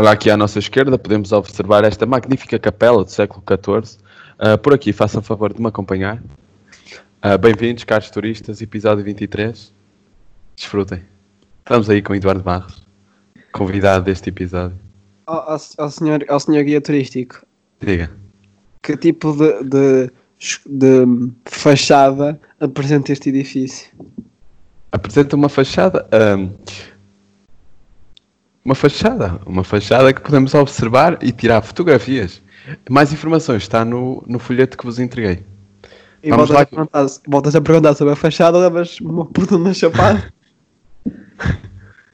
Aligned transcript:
Olha, 0.00 0.12
aqui 0.12 0.30
à 0.30 0.36
nossa 0.36 0.60
esquerda 0.60 0.96
podemos 0.96 1.32
observar 1.32 1.82
esta 1.82 2.06
magnífica 2.06 2.56
capela 2.56 3.02
do 3.02 3.10
século 3.10 3.42
XIV. 3.44 3.98
Uh, 4.38 4.56
por 4.56 4.72
aqui, 4.72 4.92
façam 4.92 5.20
favor 5.20 5.52
de 5.52 5.60
me 5.60 5.66
acompanhar. 5.66 6.22
Uh, 7.20 7.36
Bem-vindos, 7.36 7.82
caros 7.82 8.08
turistas, 8.08 8.62
episódio 8.62 9.02
23. 9.02 9.74
Desfrutem. 10.54 11.02
Estamos 11.58 11.90
aí 11.90 12.00
com 12.00 12.14
Eduardo 12.14 12.44
Barros, 12.44 12.86
convidado 13.50 14.04
deste 14.04 14.28
episódio. 14.28 14.78
Ao, 15.26 15.50
ao, 15.50 15.58
ao 15.78 15.90
senhor, 15.90 16.24
ao 16.28 16.38
senhor 16.38 16.62
guia 16.62 16.80
turístico, 16.80 17.44
Diga. 17.80 18.08
que 18.80 18.96
tipo 18.96 19.32
de, 19.32 19.64
de, 19.64 20.12
de 20.64 21.32
fachada 21.44 22.40
apresenta 22.60 23.10
este 23.10 23.30
edifício? 23.30 23.90
Apresenta 24.92 25.34
uma 25.34 25.48
fachada. 25.48 26.08
Uma 28.68 28.74
fachada. 28.74 29.40
Uma 29.46 29.64
fachada 29.64 30.12
que 30.12 30.20
podemos 30.20 30.52
observar 30.54 31.18
e 31.22 31.32
tirar 31.32 31.62
fotografias. 31.62 32.42
Mais 32.90 33.10
informações 33.12 33.62
está 33.62 33.82
no, 33.82 34.22
no 34.26 34.38
folheto 34.38 34.76
que 34.76 34.84
vos 34.84 34.98
entreguei. 34.98 35.42
E 36.22 36.28
Vamos 36.28 36.48
voltas, 36.48 36.54
lá 36.56 36.62
a 36.62 36.66
perguntar, 36.66 37.06
voltas 37.26 37.56
a 37.56 37.60
perguntar 37.62 37.94
sobre 37.94 38.12
a 38.12 38.16
fachada, 38.16 38.58
levas 38.58 39.00
uma 39.00 39.24
puta 39.32 39.56
na 39.56 39.72
chapada. 39.72 40.30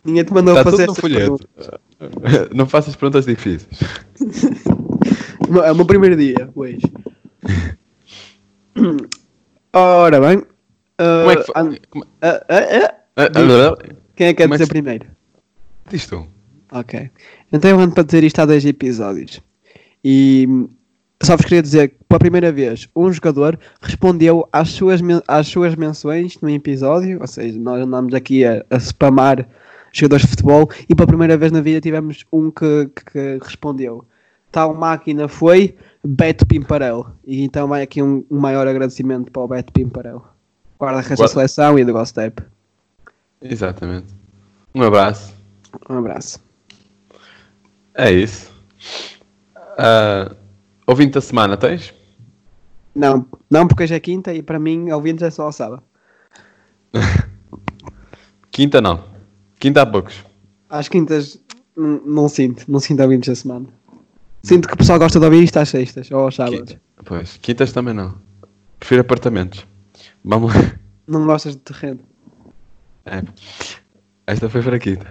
Ninguém 0.05 0.23
te 0.23 0.33
mandou 0.33 0.57
Está 0.57 0.71
fazer 0.71 0.87
tudo 0.87 0.95
no 0.95 1.01
folheto. 1.01 1.41
perguntas. 1.57 2.51
Não 2.55 2.67
faças 2.67 2.95
perguntas 2.95 3.27
difíceis. 3.27 3.67
É 5.63 5.71
o 5.71 5.77
meu 5.77 5.85
primeiro 5.85 6.17
dia, 6.17 6.49
hoje. 6.55 6.81
Ora 9.75 10.19
bem. 10.19 10.43
Como 10.97 11.31
é 11.31 11.37
que 11.37 11.43
foi? 11.43 11.81
Quem 14.17 14.27
é 14.29 14.33
que 14.33 14.35
quer 14.39 14.45
é 14.45 14.49
dizer 14.49 14.67
primeiro? 14.69 15.07
Diz 15.91 16.07
tu. 16.07 16.27
Ok. 16.75 17.11
Então 17.53 17.71
eu 17.71 17.79
ando 17.79 17.95
para 17.95 18.03
dizer 18.05 18.25
isto 18.25 18.41
há 18.41 18.47
dois 18.47 18.65
episódios. 18.65 19.41
E 20.05 20.45
hum, 20.49 20.69
só 21.23 21.37
vos 21.37 21.45
queria 21.45 21.63
dizer 21.63 21.89
que 21.91 21.97
pela 22.09 22.19
primeira 22.19 22.51
vez 22.53 22.89
um 22.95 23.11
jogador 23.13 23.59
respondeu 23.81 24.47
às 24.53 24.71
suas, 24.71 25.01
às 25.29 25.47
suas 25.47 25.75
menções 25.77 26.39
no 26.43 26.51
episódio, 26.51 27.21
ou 27.21 27.27
seja, 27.27 27.59
nós 27.59 27.81
andamos 27.81 28.13
aqui 28.13 28.45
a, 28.45 28.65
a 28.71 28.79
spamar 28.81 29.49
jogadores 29.93 30.25
de 30.25 30.31
futebol 30.31 30.69
e 30.89 30.95
pela 30.95 31.07
primeira 31.07 31.37
vez 31.39 31.53
na 31.53 31.61
vida 31.61 31.81
tivemos 31.81 32.25
um 32.33 32.51
que, 32.51 32.87
que- 32.97 33.05
que 33.39 33.39
respondeu. 33.45 34.05
Tal 34.51 34.75
máquina 34.75 35.29
foi 35.29 35.77
Beto 36.05 36.45
Pimparel. 36.47 37.07
E 37.25 37.43
então 37.45 37.69
vai 37.69 37.83
aqui 37.83 38.03
um, 38.03 38.25
um 38.31 38.39
maior 38.39 38.67
agradecimento 38.67 39.31
para 39.31 39.43
o 39.43 39.49
Beto 39.49 39.73
Pimparel. 39.73 40.25
Guarda-redes 40.79 41.19
da 41.21 41.29
seleção 41.29 41.79
e 41.79 41.85
do 41.85 41.93
Gostep. 41.93 42.43
Exatamente. 43.41 44.07
Um 44.75 44.83
abraço. 44.83 45.33
Um 45.89 45.99
abraço. 45.99 46.41
É 47.95 48.11
isso. 48.11 48.53
Ah, 49.79 50.35
ouvinte 50.87 51.13
da 51.15 51.21
semana, 51.21 51.57
tens? 51.57 51.95
Não, 52.95 53.27
não 53.51 53.67
porque 53.67 53.83
hoje 53.85 53.95
é 53.95 54.01
quinta 54.01 54.33
e 54.33 54.43
para 54.43 54.59
mim 54.59 54.91
ouvintes 54.93 55.23
é 55.23 55.31
só 55.31 55.45
ao 55.45 55.53
sábado. 55.53 55.83
Quinta 58.51 58.81
não. 58.81 59.03
Quinta 59.59 59.83
há 59.83 59.87
poucos. 59.87 60.25
Às 60.71 60.89
quintas 60.89 61.41
não 61.77 62.29
sinto, 62.29 62.65
não 62.71 62.79
sinto 62.79 63.03
ouvintes 63.03 63.29
da 63.29 63.35
semana. 63.35 63.67
Sinto 64.45 64.69
que 64.69 64.75
o 64.75 64.77
pessoal 64.77 64.99
gosta 64.99 65.19
de 65.19 65.25
ouvir 65.25 65.43
isto 65.43 65.57
às 65.57 65.69
sextas 65.71 66.09
ou 66.13 66.21
aos 66.21 66.37
sábados. 66.37 66.71
Quinta. 66.71 66.81
Pois, 67.05 67.37
quintas 67.39 67.73
também 67.73 67.95
não. 67.95 68.15
Prefiro 68.79 69.01
apartamentos. 69.01 69.67
Vamos 70.25 70.55
lá. 70.55 70.61
Não 71.07 71.27
gostas 71.27 71.55
de 71.55 71.61
terreno. 71.61 72.01
É. 73.05 73.23
Esta 74.27 74.49
foi 74.49 74.63
fraquita. 74.63 75.07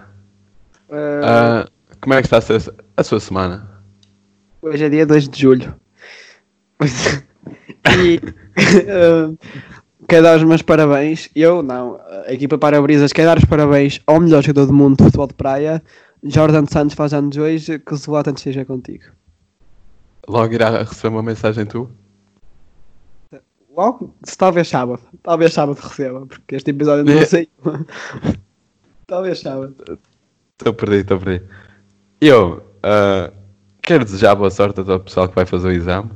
Uh, 0.90 1.22
Ah, 1.24 1.68
como 2.04 2.14
é 2.16 2.22
que 2.22 2.28
está 2.28 2.38
a, 2.38 2.42
ser 2.42 2.74
a 2.98 3.04
sua 3.04 3.20
semana? 3.22 3.82
Hoje 4.62 4.84
é 4.84 4.90
dia 4.90 5.06
2 5.06 5.30
de 5.30 5.42
julho. 5.42 5.74
e 7.98 8.18
uh, 8.18 9.38
quero 10.08 10.24
dar 10.24 10.36
os 10.38 10.44
meus 10.44 10.62
parabéns. 10.62 11.30
Eu 11.34 11.64
não, 11.64 11.98
a 12.28 12.34
equipa 12.34 12.58
para-brisas 12.58 13.14
quer 13.14 13.26
dar 13.26 13.38
os 13.38 13.46
parabéns 13.46 14.02
ao 14.06 14.20
melhor 14.20 14.44
jogador 14.44 14.66
do 14.68 14.74
mundo 14.74 14.98
de 14.98 15.04
futebol 15.06 15.28
de 15.28 15.34
praia. 15.34 15.82
Jordan 16.22 16.66
Santos 16.66 16.94
faz 16.94 17.14
anos 17.14 17.38
hoje, 17.38 17.80
que 17.80 17.94
o 17.94 17.98
Zlatan 17.98 18.34
esteja 18.34 18.66
contigo. 18.66 19.06
Logo 20.28 20.54
irá 20.54 20.84
receber 20.84 21.08
uma 21.16 21.24
mensagem 21.24 21.66
tu? 21.66 21.90
Logo, 23.74 24.14
se 24.26 24.38
talvez 24.38 24.68
sábado. 24.68 25.02
Talvez 25.24 25.54
sábado 25.54 25.80
receba, 25.82 26.26
porque 26.26 26.56
este 26.56 26.72
episódio 26.72 27.06
não 27.06 27.22
É. 27.22 27.26
sei. 27.26 27.48
talvez 29.08 29.40
sábado. 29.40 29.74
Estou 30.58 30.74
perdido, 30.74 31.02
estou 31.02 31.20
perdido. 31.20 31.63
Eu 32.26 32.64
ah, 32.82 33.30
quero 33.82 34.06
desejar 34.06 34.34
boa 34.34 34.50
sorte 34.50 34.80
a 34.80 34.84
todo 34.86 34.96
o 34.96 35.00
pessoal 35.02 35.28
que 35.28 35.36
vai 35.36 35.46
fazer 35.46 35.68
o 35.68 35.72
exame. 35.74 36.10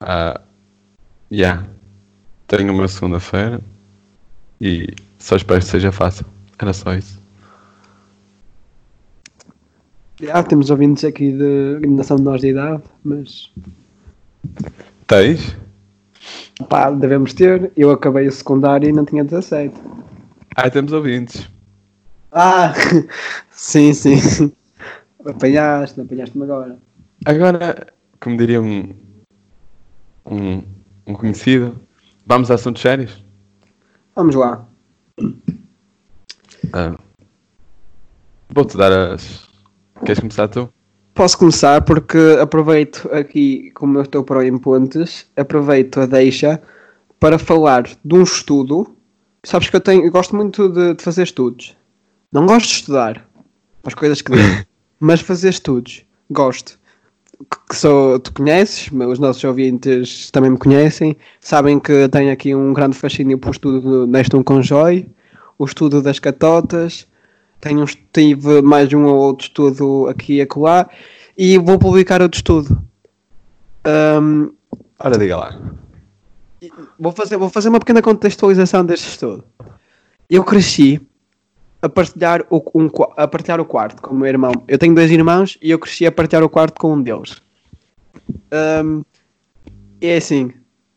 Ah, 0.00 0.40
yeah. 1.30 1.68
Tenho 2.48 2.72
uma 2.72 2.88
segunda-feira 2.88 3.60
e 4.60 4.88
só 5.20 5.36
espero 5.36 5.60
que 5.60 5.66
seja 5.66 5.92
fácil. 5.92 6.26
Era 6.58 6.72
só 6.72 6.94
isso. 6.94 7.22
Já 10.20 10.42
temos 10.42 10.68
ouvintes 10.68 11.04
aqui 11.04 11.30
de 11.30 11.76
eliminação 11.76 12.16
de 12.16 12.22
nós 12.24 12.40
de 12.40 12.48
idade, 12.48 12.82
mas 13.04 13.52
Tens? 15.06 15.56
pá, 16.68 16.90
devemos 16.90 17.32
ter. 17.34 17.70
Eu 17.76 17.92
acabei 17.92 18.26
o 18.26 18.32
secundário 18.32 18.88
e 18.88 18.92
não 18.92 19.04
tinha 19.04 19.22
17. 19.22 19.72
Ah, 20.56 20.68
temos 20.68 20.92
ouvintes. 20.92 21.48
Ah, 22.32 22.74
sim, 23.50 23.92
sim. 23.92 24.52
Apanhaste, 25.26 26.00
apanhaste-me 26.00 26.44
agora. 26.44 26.78
Agora, 27.24 27.86
como 28.20 28.36
diria 28.36 28.60
um, 28.60 28.94
um, 30.24 30.62
um 31.06 31.14
conhecido, 31.14 31.80
vamos 32.24 32.50
a 32.50 32.54
assuntos 32.54 32.82
sérios? 32.82 33.24
Vamos 34.14 34.34
lá. 34.34 34.66
Ah, 36.72 36.96
Vou-te 38.56 38.76
dar 38.76 38.92
as. 39.12 39.46
Queres 40.04 40.20
começar 40.20 40.48
tu? 40.48 40.72
Posso 41.14 41.38
começar 41.38 41.82
porque 41.82 42.38
aproveito 42.40 43.08
aqui, 43.12 43.70
como 43.72 43.98
eu 43.98 44.02
estou 44.02 44.22
para 44.22 44.38
o 44.38 44.42
em 44.42 44.56
Pontes, 44.58 45.26
aproveito 45.36 46.00
a 46.00 46.06
deixa 46.06 46.60
para 47.18 47.38
falar 47.38 47.82
de 47.82 48.14
um 48.14 48.22
estudo. 48.22 48.94
Sabes 49.44 49.70
que 49.70 49.76
eu 49.76 49.80
tenho, 49.80 50.04
eu 50.04 50.10
gosto 50.10 50.36
muito 50.36 50.68
de, 50.68 50.94
de 50.94 51.02
fazer 51.02 51.22
estudos. 51.22 51.76
Não 52.32 52.46
gosto 52.46 52.68
de 52.68 52.74
estudar 52.74 53.26
as 53.84 53.94
coisas 53.94 54.20
que 54.20 54.32
digo, 54.32 54.66
mas 54.98 55.20
fazer 55.20 55.50
estudos. 55.50 56.02
Gosto. 56.30 56.78
Que, 57.68 57.76
sou, 57.76 58.18
tu 58.18 58.32
conheces, 58.32 58.90
os 58.90 59.18
nossos 59.18 59.44
ouvintes 59.44 60.30
também 60.30 60.50
me 60.50 60.56
conhecem, 60.56 61.14
sabem 61.38 61.78
que 61.78 62.08
tenho 62.08 62.32
aqui 62.32 62.54
um 62.54 62.72
grande 62.72 62.96
fascínio 62.96 63.36
por 63.38 63.50
estudo 63.50 64.06
neste 64.06 64.34
um 64.34 64.42
conjói, 64.42 65.06
o 65.58 65.66
estudo 65.66 66.00
das 66.00 66.18
catotas, 66.18 67.06
tenho, 67.60 67.82
um- 67.82 67.86
tive 68.12 68.62
mais 68.62 68.90
um 68.92 69.04
ou 69.04 69.16
outro 69.16 69.46
estudo 69.48 70.08
aqui 70.08 70.36
e 70.36 70.40
acolá 70.40 70.88
e 71.36 71.58
vou 71.58 71.78
publicar 71.78 72.22
outro 72.22 72.38
estudo. 72.38 72.82
Ahm, 73.84 74.48
Ora, 74.98 75.18
diga 75.18 75.36
lá. 75.36 75.60
vou, 76.98 77.12
fazer, 77.12 77.36
vou 77.36 77.50
fazer 77.50 77.68
uma 77.68 77.78
pequena 77.78 78.00
contextualização 78.00 78.84
deste 78.84 79.08
estudo. 79.10 79.44
Eu 80.28 80.42
cresci 80.42 81.00
a 81.86 81.88
partilhar, 81.88 82.44
o, 82.50 82.62
um, 82.74 82.88
a 83.16 83.26
partilhar 83.26 83.60
o 83.60 83.64
quarto 83.64 84.02
com 84.02 84.14
o 84.14 84.18
meu 84.18 84.28
irmão. 84.28 84.52
Eu 84.68 84.78
tenho 84.78 84.94
dois 84.94 85.10
irmãos 85.10 85.56
e 85.62 85.70
eu 85.70 85.78
cresci 85.78 86.06
a 86.06 86.12
partilhar 86.12 86.42
o 86.42 86.48
quarto 86.48 86.78
com 86.78 86.94
um 86.94 87.02
deles. 87.02 87.40
Ahm, 88.50 89.02
é 90.00 90.16
assim, 90.16 90.52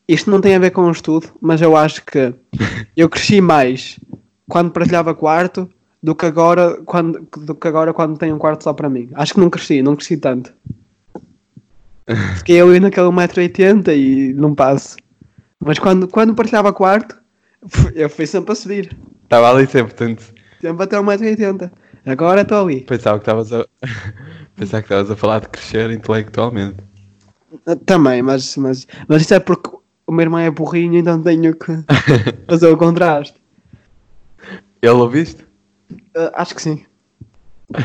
isto 0.08 0.30
não 0.30 0.42
tem 0.42 0.56
a 0.56 0.60
ver 0.60 0.72
com 0.72 0.82
o 0.82 0.92
estudo, 0.92 1.28
mas 1.40 1.62
eu 1.62 1.78
acho 1.78 2.04
que 2.06 2.34
eu 2.98 3.08
cresci 3.08 3.40
mais 3.40 4.00
quando 4.48 4.72
partilhava 4.72 5.14
quarto 5.14 5.70
do 6.02 6.16
que 6.16 6.26
agora 6.26 6.82
quando, 6.86 7.28
do 7.38 7.54
que 7.54 7.68
agora 7.68 7.94
quando 7.94 8.18
tenho 8.18 8.36
um 8.36 8.40
quarto 8.40 8.64
só 8.64 8.74
para 8.74 8.90
mim. 8.90 9.10
Acho 9.14 9.34
que 9.36 9.40
não 9.40 9.50
cresci, 9.50 9.82
não 9.82 9.96
cresci 9.96 10.18
tanto. 10.18 10.54
Fiquei 12.38 12.60
ali 12.60 12.80
naquele 12.80 13.08
1,80m 13.08 13.96
e 13.96 14.34
não 14.34 14.56
passo. 14.56 14.98
Mas 15.60 15.78
quando, 15.78 16.08
quando 16.08 16.34
partilhava 16.34 16.74
quarto, 16.74 17.16
eu 17.94 18.10
fui 18.10 18.26
sempre 18.26 18.54
a 18.54 18.56
subir. 18.56 18.98
Estava 19.24 19.52
ali 19.52 19.68
sempre, 19.68 19.94
portanto, 19.94 20.34
Sempre 20.62 20.84
até 20.84 20.98
1,80m. 20.98 21.72
Agora 22.06 22.42
estou 22.42 22.62
ali. 22.66 22.82
pensava 22.82 23.18
que 23.20 23.24
estavas 23.24 23.52
a. 23.54 23.66
pensava 24.56 24.82
que 24.82 24.86
estavas 24.88 25.12
a 25.12 25.16
falar 25.16 25.42
de 25.42 25.50
crescer 25.50 25.90
intelectualmente. 25.92 26.78
Também, 27.86 28.22
mas, 28.22 28.56
mas, 28.58 28.88
mas 29.08 29.22
isto 29.22 29.34
é 29.34 29.40
porque 29.40 29.70
o 30.08 30.12
meu 30.12 30.24
irmão 30.24 30.40
é 30.40 30.50
burrinho, 30.52 30.98
então 30.98 31.22
tenho 31.22 31.56
que 31.56 31.72
fazer 32.50 32.68
o 32.68 32.78
contraste. 32.78 33.36
Ele 34.82 34.92
ouviste? 34.94 35.44
Uh, 36.16 36.32
acho 36.34 36.56
que 36.56 36.62
sim. 36.62 36.86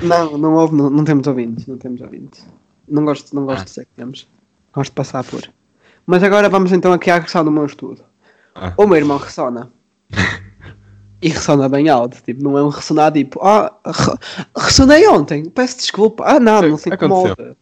Não, 0.03 0.39
não 0.39 0.55
houve, 0.55 0.75
não, 0.75 0.89
não 0.91 1.05
temos 1.05 1.27
ouvintes, 1.27 1.67
não 1.67 1.77
temos 1.77 2.01
ouvintes. 2.01 2.47
Não 2.89 3.05
gosto, 3.05 3.35
não 3.35 3.45
gosto 3.45 3.61
Ah. 3.61 3.65
de 3.65 3.71
dizer 3.71 3.85
que 3.87 3.91
temos. 3.97 4.29
Gosto 4.73 4.91
de 4.91 4.95
passar 4.95 5.25
por. 5.25 5.43
Mas 6.07 6.23
agora 6.23 6.49
vamos 6.49 6.73
então 6.73 6.93
aqui 6.93 7.11
à 7.11 7.21
questão 7.21 7.45
do 7.45 7.51
meu 7.51 7.67
estudo. 7.67 8.03
Ah. 8.55 8.73
O 8.77 8.87
meu 8.87 8.97
irmão 8.97 9.19
ressona. 9.19 9.71
E 11.25 11.29
ressona 11.31 11.69
bem 11.71 11.89
alto, 11.89 12.23
tipo, 12.23 12.43
não 12.45 12.59
é 12.59 12.63
um 12.63 12.69
ressonar 12.69 13.11
tipo, 13.11 13.41
ah, 13.43 13.75
re- 13.87 14.19
ressonei 14.55 15.09
ontem, 15.09 15.49
peço 15.49 15.79
desculpa. 15.79 16.23
Ah, 16.27 16.39
não, 16.39 16.61
não 16.61 16.77
se 16.77 16.93
Aconteceu. 16.93 17.33
incomoda. 17.33 17.57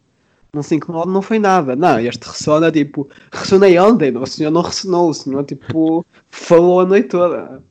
Não 0.53 0.61
se 0.61 0.75
incomoda, 0.75 1.09
não 1.09 1.21
foi 1.21 1.39
nada. 1.39 1.73
Não, 1.75 1.97
este 1.99 2.25
ressona 2.27 2.69
tipo, 2.71 3.09
ressonei 3.31 3.79
ontem, 3.79 4.15
o 4.17 4.25
senhor 4.25 4.51
não 4.51 4.61
ressonou, 4.61 5.09
o 5.09 5.13
senhor 5.13 5.43
tipo, 5.45 6.05
falou 6.29 6.81
a 6.81 6.85
noite 6.85 7.07
toda. 7.07 7.63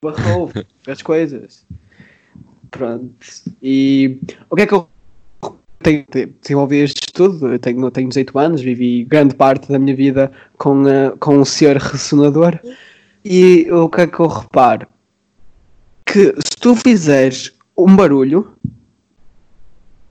Barrou, 0.00 0.48
fez 0.84 1.02
coisas. 1.02 1.66
Pronto. 2.70 3.14
E 3.62 4.20
o 4.48 4.54
que 4.56 4.62
é 4.62 4.66
que 4.66 4.74
eu 4.74 4.88
tenho, 5.82 6.04
te- 6.10 6.26
desenvolvi 6.40 6.76
este 6.78 7.02
estudo? 7.08 7.52
Eu 7.52 7.58
tenho, 7.58 7.90
tenho 7.90 8.08
18 8.08 8.38
anos, 8.38 8.60
vivi 8.60 9.04
grande 9.04 9.34
parte 9.34 9.68
da 9.70 9.78
minha 9.78 9.94
vida 9.96 10.30
com, 10.56 10.86
eh, 10.88 11.12
com 11.18 11.38
um 11.38 11.44
senhor 11.44 11.76
ressonador. 11.76 12.58
E 13.24 13.68
o 13.72 13.88
que 13.88 14.02
é 14.02 14.06
que 14.06 14.20
eu 14.20 14.26
reparo? 14.28 14.86
Que 16.16 16.32
se 16.38 16.56
tu 16.58 16.74
fizeres 16.74 17.52
um 17.76 17.94
barulho, 17.94 18.50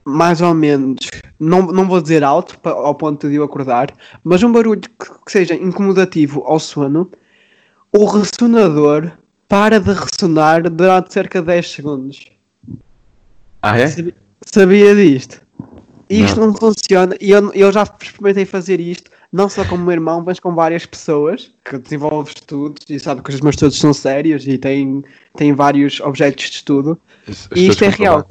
mais 0.04 0.40
ou 0.40 0.54
menos, 0.54 0.98
não, 1.36 1.62
não 1.62 1.88
vou 1.88 2.00
dizer 2.00 2.22
alto 2.22 2.56
ao 2.68 2.94
ponto 2.94 3.28
de 3.28 3.34
eu 3.34 3.42
acordar, 3.42 3.92
mas 4.22 4.40
um 4.44 4.52
barulho 4.52 4.80
que, 4.80 4.88
que 5.24 5.32
seja 5.32 5.54
incomodativo 5.56 6.44
ao 6.46 6.60
sono, 6.60 7.10
o 7.90 8.04
ressonador 8.04 9.10
para 9.48 9.80
de 9.80 9.92
ressonar 9.92 10.70
durante 10.70 11.12
cerca 11.12 11.40
de 11.40 11.46
10 11.48 11.70
segundos. 11.72 12.24
Ah, 13.60 13.76
é? 13.76 13.88
Sabi- 13.88 14.14
Sabia 14.44 14.94
disto? 14.94 15.40
Isto 16.08 16.38
Não. 16.40 16.46
não, 16.48 16.54
funciona 16.54 17.16
e 17.20 17.30
eu, 17.32 17.52
eu 17.52 17.72
já 17.72 17.82
experimentei 17.82 18.44
fazer 18.44 18.78
isto, 18.78 19.10
não 19.32 19.48
só 19.48 19.64
com 19.64 19.74
o 19.74 19.78
meu 19.78 19.90
irmão, 19.92 20.22
mas 20.24 20.38
com 20.38 20.54
várias 20.54 20.86
pessoas 20.86 21.52
que 21.64 21.76
desenvolvem 21.78 22.32
estudos 22.36 22.84
e 22.88 22.98
sabe 23.00 23.22
que 23.22 23.30
os 23.30 23.40
meus 23.40 23.54
estudos 23.56 23.78
são 23.78 23.92
sérios 23.92 24.46
e 24.46 24.56
têm, 24.56 25.02
têm 25.36 25.52
vários 25.52 25.98
objetos 26.00 26.44
de 26.44 26.56
estudo. 26.56 26.96
Os- 27.28 27.48
E 27.56 27.66
isto 27.66 27.84
é 27.84 27.88
real. 27.88 28.26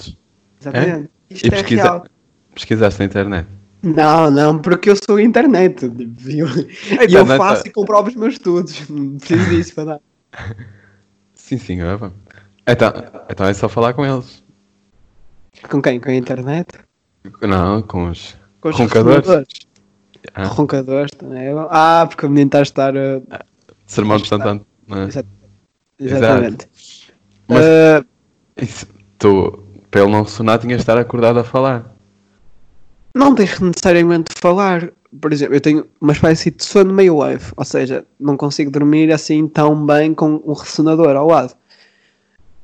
Exatamente. 0.61 1.09
Isto 1.29 1.45
E 1.45 1.47
é 1.47 1.51
pesquisa- 1.51 1.81
real. 1.83 2.05
Pesquisaste 2.53 2.99
na 3.01 3.05
internet. 3.07 3.47
Não, 3.83 4.31
não, 4.31 4.57
porque 4.57 4.89
eu 4.89 4.95
sou 4.95 5.19
internet. 5.19 5.89
tipo, 5.89 6.29
E 6.29 6.39
eu, 6.39 6.47
eu 6.47 7.03
internet- 7.03 7.37
faço 7.37 7.67
e 7.67 7.71
comprovo 7.71 8.07
os 8.07 8.15
meus 8.15 8.33
estudos. 8.35 8.87
Não 8.89 9.17
preciso 9.17 9.49
disso 9.49 9.75
para 9.75 9.83
dar. 9.99 10.01
Sim, 11.33 11.57
senhor. 11.57 12.13
Então, 12.67 12.93
então 13.29 13.45
é 13.45 13.53
só 13.53 13.67
falar 13.67 13.93
com 13.93 14.05
eles. 14.05 14.41
Com 15.69 15.81
quem? 15.81 15.99
Com 15.99 16.09
a 16.09 16.15
internet? 16.15 16.67
Não, 17.41 17.81
com 17.81 18.09
os 18.09 18.35
Com 18.61 18.69
os 18.69 18.75
roncadores. 18.77 19.17
ressonadores. 19.19 19.67
Ah, 20.33 20.47
Roncadores 20.47 21.11
também. 21.17 21.43
é. 21.43 21.53
Ah, 21.69 22.05
porque 22.09 22.25
o 22.25 22.29
menino 22.29 22.47
está 22.47 22.59
a 22.59 22.61
estar. 22.63 22.95
uh, 22.95 23.23
sermão 23.85 24.17
de 24.17 24.27
Santo 24.27 24.47
é? 24.47 25.03
Exato. 25.07 25.27
Exatamente. 25.99 26.67
Mas- 27.47 27.63
Uh, 27.65 28.05
Isso, 28.61 28.87
tu, 29.19 29.63
para 29.91 30.01
ele 30.01 30.11
não 30.11 30.23
ressonar, 30.23 30.57
tinhas 30.59 30.77
de 30.77 30.81
estar 30.83 30.97
acordado 30.97 31.37
a 31.39 31.43
falar. 31.43 31.95
não 33.13 33.35
tens 33.35 33.59
necessariamente 33.59 34.33
de 34.33 34.41
falar. 34.41 34.91
Por 35.21 35.31
exemplo, 35.31 35.55
eu 35.55 35.61
tenho 35.61 35.85
uma 36.01 36.11
espécie 36.11 36.51
de 36.51 36.63
sono 36.65 36.93
meio 36.93 37.17
leve, 37.19 37.45
ou 37.55 37.63
seja, 37.63 38.05
não 38.19 38.35
consigo 38.35 38.69
dormir 38.71 39.13
assim 39.13 39.47
tão 39.47 39.85
bem 39.85 40.13
com 40.13 40.41
um 40.45 40.53
ressonador 40.53 41.15
ao 41.15 41.27
lado. 41.27 41.53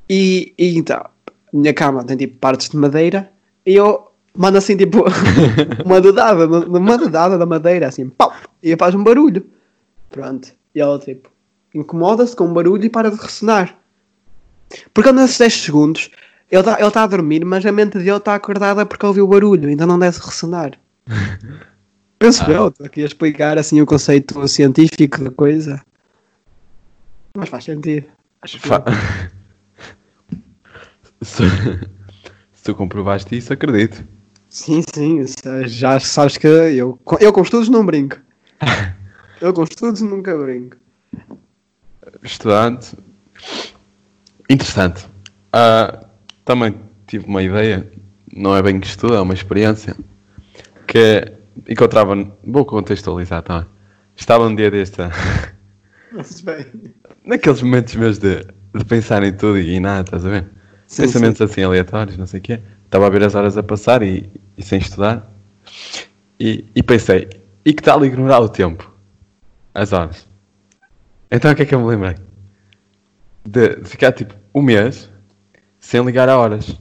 E, 0.10 0.54
e 0.58 0.78
então, 0.78 0.98
a 1.00 1.12
minha 1.54 1.74
cama 1.74 2.04
tem 2.04 2.18
tipo 2.18 2.38
partes 2.40 2.68
de 2.70 2.76
madeira 2.76 3.32
e 3.66 3.76
eu 3.76 4.11
mando 4.36 4.58
assim 4.58 4.76
tipo 4.78 5.04
uma 5.86 6.00
dedada, 6.02 6.48
uma 6.48 6.98
dedada 6.98 7.38
da 7.38 7.46
madeira, 7.46 7.88
assim, 7.88 8.10
pau, 8.10 8.34
e 8.62 8.76
faz 8.78 8.96
um 8.96 9.04
barulho. 9.04 9.46
Pronto. 10.10 10.52
E 10.74 10.80
ela 10.82 10.98
tipo 11.00 11.30
incomoda-se 11.74 12.36
com 12.36 12.46
o 12.46 12.54
barulho 12.54 12.86
e 12.86 12.90
para 12.90 13.10
de 13.12 13.18
ressonar. 13.18 13.78
Porque 14.94 15.12
nesses 15.12 15.38
10 15.38 15.54
segundos 15.54 16.10
ele 16.50 16.62
está 16.62 16.80
ele 16.82 16.92
tá 16.92 17.04
a 17.04 17.08
dormir, 17.08 17.46
mas 17.46 17.66
a 17.66 17.72
mente 17.72 17.98
dele 17.98 18.12
está 18.12 18.36
acordada 18.36 18.86
porque 18.86 19.06
ouviu 19.06 19.26
o 19.26 19.28
barulho, 19.28 19.70
então 19.70 19.88
não 19.88 20.00
deve 20.00 20.18
ressonar. 20.20 20.72
Penso 22.20 22.44
Ah. 22.46 22.52
eu, 22.52 22.68
estou 22.68 22.86
aqui 22.86 23.02
a 23.02 23.06
explicar 23.06 23.58
assim 23.58 23.82
o 23.82 23.86
conceito 23.86 24.48
científico 24.48 25.24
da 25.24 25.32
coisa. 25.32 25.82
Mas 27.36 27.50
faz 27.50 27.64
sentido. 27.64 28.06
Acho 28.42 28.60
que 28.60 28.68
Fa- 28.68 28.84
se, 31.22 31.44
se 32.54 32.64
tu 32.64 32.76
comprovaste 32.76 33.36
isso, 33.38 33.54
acredito. 33.54 34.04
Sim, 34.52 34.84
sim, 34.94 35.22
já 35.66 35.98
sabes 35.98 36.38
que 36.38 36.46
eu, 36.46 37.00
eu 37.22 37.32
com 37.34 37.42
estudos 37.42 37.70
não 37.70 37.86
brinco. 37.86 38.18
Eu 39.40 39.52
com 39.54 39.64
estudos 39.64 40.02
nunca 40.02 40.38
brinco. 40.38 40.78
Estudante. 42.22 42.96
Interessante. 44.48 45.08
Ah, 45.52 46.06
também 46.46 46.76
tive 47.08 47.26
uma 47.26 47.42
ideia, 47.42 47.90
não 48.32 48.56
é 48.56 48.62
bem 48.62 48.80
que 48.80 48.86
estudo, 48.86 49.16
é 49.16 49.22
uma 49.22 49.34
experiência, 49.34 49.96
que 50.86 51.34
encontrava, 51.68 52.14
vou 52.44 52.66
contextualizar 52.66 53.42
também. 53.42 53.66
Estava 54.16 54.46
um 54.46 54.56
dia 54.56 54.70
bem. 56.44 56.66
naqueles 57.26 57.64
momentos 57.64 57.96
meus 57.96 58.20
de, 58.20 58.46
de 58.76 58.86
pensar 58.86 59.24
em 59.24 59.34
tudo 59.34 59.58
e 59.58 59.80
nada, 59.80 60.02
estás 60.02 60.24
a 60.24 60.30
ver? 60.30 60.46
Sim, 60.86 61.04
Pensamentos 61.04 61.42
assim 61.42 61.64
aleatórios, 61.64 62.18
não 62.18 62.28
sei 62.28 62.40
o 62.40 62.44
quê. 62.44 62.60
Estava 62.86 63.08
a 63.08 63.10
ver 63.10 63.24
as 63.24 63.34
horas 63.34 63.58
a 63.58 63.64
passar 63.64 64.04
e, 64.04 64.30
e 64.58 64.64
sem 64.64 64.80
estudar. 64.80 65.30
E, 66.40 66.66
e 66.76 66.84
pensei, 66.84 67.30
e 67.64 67.74
que 67.74 67.84
tal 67.84 68.04
ignorar 68.06 68.40
o 68.40 68.50
tempo? 68.50 68.92
As 69.74 69.94
horas. 69.94 70.28
Então 71.30 71.52
o 71.52 71.56
que 71.56 71.62
é 71.62 71.66
que 71.66 71.74
eu 71.74 71.80
me 71.80 71.88
lembrei? 71.88 72.16
De, 73.46 73.76
de 73.78 73.90
ficar 73.90 74.12
tipo 74.12 74.34
um 74.54 74.62
mês 74.62 75.10
sem 75.80 76.04
ligar 76.04 76.30
a 76.30 76.38
horas. 76.38 76.80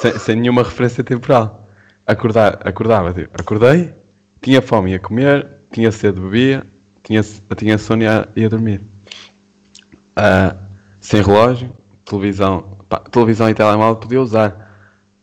Sem, 0.00 0.18
sem 0.18 0.36
nenhuma 0.36 0.62
referência 0.62 1.04
temporal. 1.04 1.68
Acordar, 2.06 2.60
acordava, 2.66 3.12
tipo, 3.12 3.30
acordei, 3.40 3.94
tinha 4.40 4.62
fome, 4.62 4.92
ia 4.92 4.98
comer, 5.00 5.48
tinha 5.72 5.90
sede, 5.90 6.20
bebia, 6.20 6.64
tinha, 7.02 7.20
tinha 7.56 7.78
sono 7.78 8.02
e 8.02 8.06
ia, 8.06 8.28
ia 8.36 8.48
dormir. 8.48 8.80
Ah, 10.14 10.56
sem 11.00 11.22
relógio, 11.22 11.76
televisão, 12.04 12.78
pá, 12.88 13.00
televisão 13.00 13.50
e 13.50 13.54
telemóvel 13.54 13.96
podia 13.96 14.22
usar. 14.22 14.65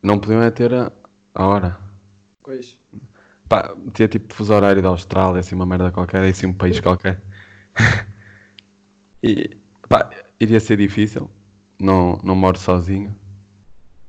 Não 0.03 0.19
podiam 0.19 0.44
é 0.44 0.51
ter 0.51 0.73
a, 0.73 0.91
a 1.33 1.47
hora. 1.47 1.79
Pois. 2.44 2.77
Pá, 3.47 3.73
tinha 3.94 4.07
tipo 4.09 4.33
fuso 4.33 4.53
horário 4.53 4.81
da 4.81 4.89
Austrália, 4.89 5.39
assim 5.39 5.55
uma 5.55 5.65
merda 5.65 5.91
qualquer, 5.91 6.23
assim 6.29 6.47
um 6.47 6.53
país 6.53 6.81
qualquer. 6.81 7.21
e 9.23 9.50
pá, 9.88 10.09
iria 10.39 10.59
ser 10.59 10.75
difícil. 10.78 11.31
Não, 11.80 12.19
não 12.21 12.35
moro 12.35 12.59
sozinho. 12.59 13.16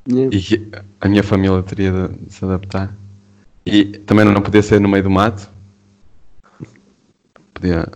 E 0.08 0.68
a 1.00 1.08
minha 1.08 1.22
família 1.22 1.62
teria 1.62 1.92
de, 1.92 2.32
se 2.32 2.44
adaptar. 2.44 2.94
E 3.64 3.84
também 4.00 4.24
não 4.24 4.42
podia 4.42 4.62
ser 4.62 4.80
no 4.80 4.88
meio 4.88 5.04
do 5.04 5.10
mato. 5.10 5.48
Podia 7.54 7.88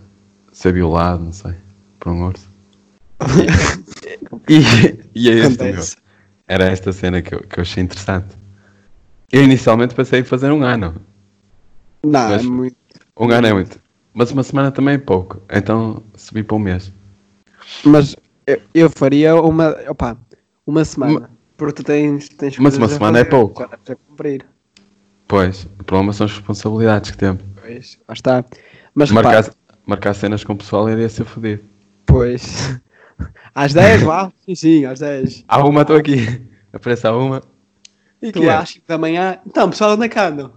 ser 0.51 0.73
violado, 0.73 1.23
não 1.23 1.33
sei, 1.33 1.53
por 1.99 2.11
um 2.11 2.23
urso. 2.23 2.47
E, 4.47 4.99
e 5.13 5.29
é 5.29 5.33
este 5.33 5.61
o 5.61 5.65
meu. 5.65 5.83
Era 6.49 6.65
esta 6.65 6.91
cena 6.91 7.21
que 7.21 7.35
eu, 7.35 7.41
que 7.41 7.59
eu 7.59 7.61
achei 7.61 7.83
interessante. 7.83 8.35
Eu 9.31 9.43
inicialmente 9.43 9.93
pensei 9.93 10.21
em 10.21 10.23
fazer 10.23 10.51
um 10.51 10.63
ano. 10.63 10.95
Não, 12.03 12.33
é 12.33 12.41
muito. 12.41 12.75
Um 13.15 13.29
ano 13.29 13.45
é 13.45 13.53
muito. 13.53 13.79
Mas 14.15 14.31
uma 14.31 14.41
semana 14.41 14.71
também 14.71 14.95
é 14.95 14.97
pouco. 14.97 15.39
Então 15.47 16.01
subi 16.15 16.41
para 16.41 16.55
um 16.55 16.59
mês. 16.59 16.91
Mas 17.85 18.15
eu, 18.47 18.59
eu 18.73 18.89
faria 18.89 19.35
uma. 19.35 19.77
Opa, 19.87 20.17
uma 20.65 20.83
semana. 20.83 21.29
Porque 21.55 21.83
tu 21.83 21.83
tens. 21.83 22.29
tens 22.29 22.57
Mas 22.57 22.77
uma 22.77 22.87
semana 22.87 23.19
é 23.19 23.23
fazer, 23.23 23.29
pouco. 23.29 23.69
já 23.87 23.95
cumprir. 23.95 24.43
Pois, 25.27 25.65
o 25.79 25.83
problema 25.83 26.11
são 26.13 26.25
as 26.25 26.31
responsabilidades 26.31 27.11
que 27.11 27.17
temos. 27.17 27.43
Pois, 27.61 27.99
lá 28.07 28.13
está. 28.13 28.45
Mas 28.95 29.11
repara, 29.11 29.35
Marcar, 29.35 29.55
marcar 29.85 30.13
cenas 30.15 30.43
com 30.43 30.53
o 30.53 30.57
pessoal 30.57 30.89
iria 30.89 31.07
ser 31.09 31.25
fodido. 31.25 31.61
Pois. 32.07 32.79
Às 33.53 33.73
10, 33.73 34.03
vá? 34.03 34.31
Sim, 34.45 34.55
sim, 34.55 34.85
às 34.85 34.99
10. 34.99 35.43
Há 35.47 35.63
uma, 35.65 35.81
estou 35.81 35.95
aqui. 35.97 36.41
Aparece 36.71 37.07
a 37.07 37.15
uma. 37.15 37.41
E 38.21 38.31
Tu 38.31 38.41
que 38.41 38.47
é? 38.47 38.53
às 38.53 38.69
5 38.69 38.85
da 38.87 38.97
manhã. 38.97 39.39
Então, 39.45 39.69
pessoal, 39.69 39.93
onde 39.93 40.05
é 40.05 40.09
que 40.09 40.19
andam? 40.19 40.51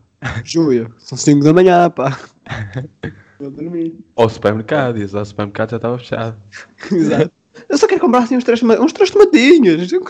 Júlio, 0.44 0.94
são 0.98 1.16
5 1.16 1.42
da 1.44 1.52
manhã, 1.52 1.90
pá. 1.90 2.18
Vou 3.38 3.50
dormir. 3.50 3.94
Ao 4.14 4.28
supermercado. 4.28 4.98
E 4.98 5.02
ao 5.16 5.24
supermercado 5.24 5.70
já 5.70 5.76
estava 5.76 5.98
fechado. 5.98 6.36
Exato. 6.92 7.32
Eu 7.68 7.76
só 7.76 7.86
quero 7.86 8.00
comprar 8.00 8.20
assim 8.20 8.36
uns 8.36 8.44
três, 8.44 8.62
uns 8.62 8.92
três 8.92 9.10
tomatinhos. 9.10 9.88
Senhor, 9.88 10.04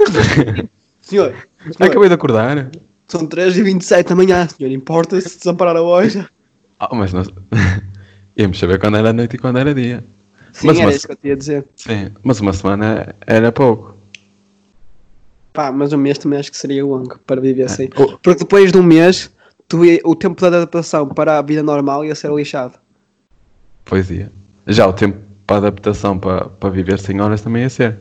senhor, 1.01 1.35
Acabei 1.81 2.09
de 2.09 2.15
acordar. 2.15 2.71
são 3.07 3.27
3 3.27 3.57
e 3.59 3.63
27 3.63 4.09
da 4.11 4.15
manhã, 4.15 4.47
senhor. 4.49 4.71
Importa-se 4.71 5.29
de 5.31 5.37
desamparar 5.39 5.77
a 5.77 5.81
loja? 5.81 6.29
Ah, 6.79 6.95
mas 6.95 7.13
não... 7.13 7.23
Íamos 8.37 8.59
saber 8.59 8.79
quando 8.79 8.97
era 8.97 9.13
noite 9.13 9.37
e 9.37 9.39
quando 9.39 9.59
era 9.59 9.75
dia. 9.75 10.05
Sim, 10.53 10.67
Mas 10.67 10.77
era 10.79 10.87
uma- 10.87 10.93
isso 10.95 11.09
que 11.09 11.13
eu 11.15 11.19
ia 11.31 11.37
dizer. 11.37 11.67
Sim, 11.77 12.11
mas 12.23 12.41
uma 12.41 12.53
semana 12.53 13.15
era 13.27 13.51
pouco. 13.51 13.97
Pá, 15.53 15.71
mas 15.71 15.93
um 15.93 15.99
mês 15.99 16.19
também 16.19 16.39
acho 16.39 16.51
que 16.51 16.57
seria 16.57 16.85
longo 16.85 17.19
para 17.27 17.41
viver 17.41 17.65
assim. 17.65 17.89
Oh. 17.97 18.17
Porque 18.19 18.41
depois 18.41 18.73
de 18.73 18.79
um 18.79 18.83
mês, 18.83 19.31
tu 19.69 19.81
o 20.05 20.15
tempo 20.15 20.41
de 20.41 20.47
adaptação 20.47 21.09
para 21.09 21.39
a 21.39 21.43
vida 21.43 21.63
normal 21.63 22.05
ia 22.05 22.15
ser 22.15 22.31
lixado. 22.33 22.75
Pois 23.85 24.11
ia. 24.11 24.31
Já 24.67 24.87
o 24.87 24.93
tempo 24.93 25.19
para 25.47 25.57
a 25.57 25.59
adaptação 25.59 26.19
para, 26.19 26.47
para 26.49 26.71
viver 26.71 26.99
sem 26.99 27.21
horas 27.21 27.43
também 27.43 27.63
ia 27.63 27.69
ser. 27.71 27.99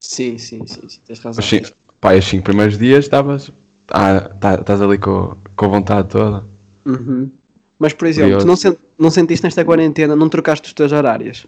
Sim, 0.00 0.38
sim, 0.38 0.64
sim, 0.66 0.88
sim, 0.88 1.00
tens 1.06 1.18
razão. 1.18 1.40
Os 1.42 1.48
cinco, 1.48 1.68
pá, 2.00 2.14
os 2.14 2.24
cinco 2.24 2.44
primeiros 2.44 2.78
dias 2.78 3.04
estavas. 3.04 3.50
Ah, 3.90 4.20
tá- 4.38 4.54
estás 4.56 4.80
ali 4.80 4.98
com, 4.98 5.34
com 5.56 5.64
a 5.64 5.68
vontade 5.68 6.08
toda. 6.08 6.44
Uhum. 6.84 7.30
Mas, 7.78 7.92
por 7.92 8.06
exemplo, 8.06 8.32
Curioso. 8.38 8.46
tu 8.46 8.48
não, 8.48 8.56
sen- 8.56 8.76
não 8.98 9.10
sentiste 9.10 9.44
nesta 9.44 9.64
quarentena, 9.64 10.14
não 10.14 10.28
trocaste 10.28 10.66
os 10.68 10.72
teus 10.74 10.92
horários? 10.92 11.46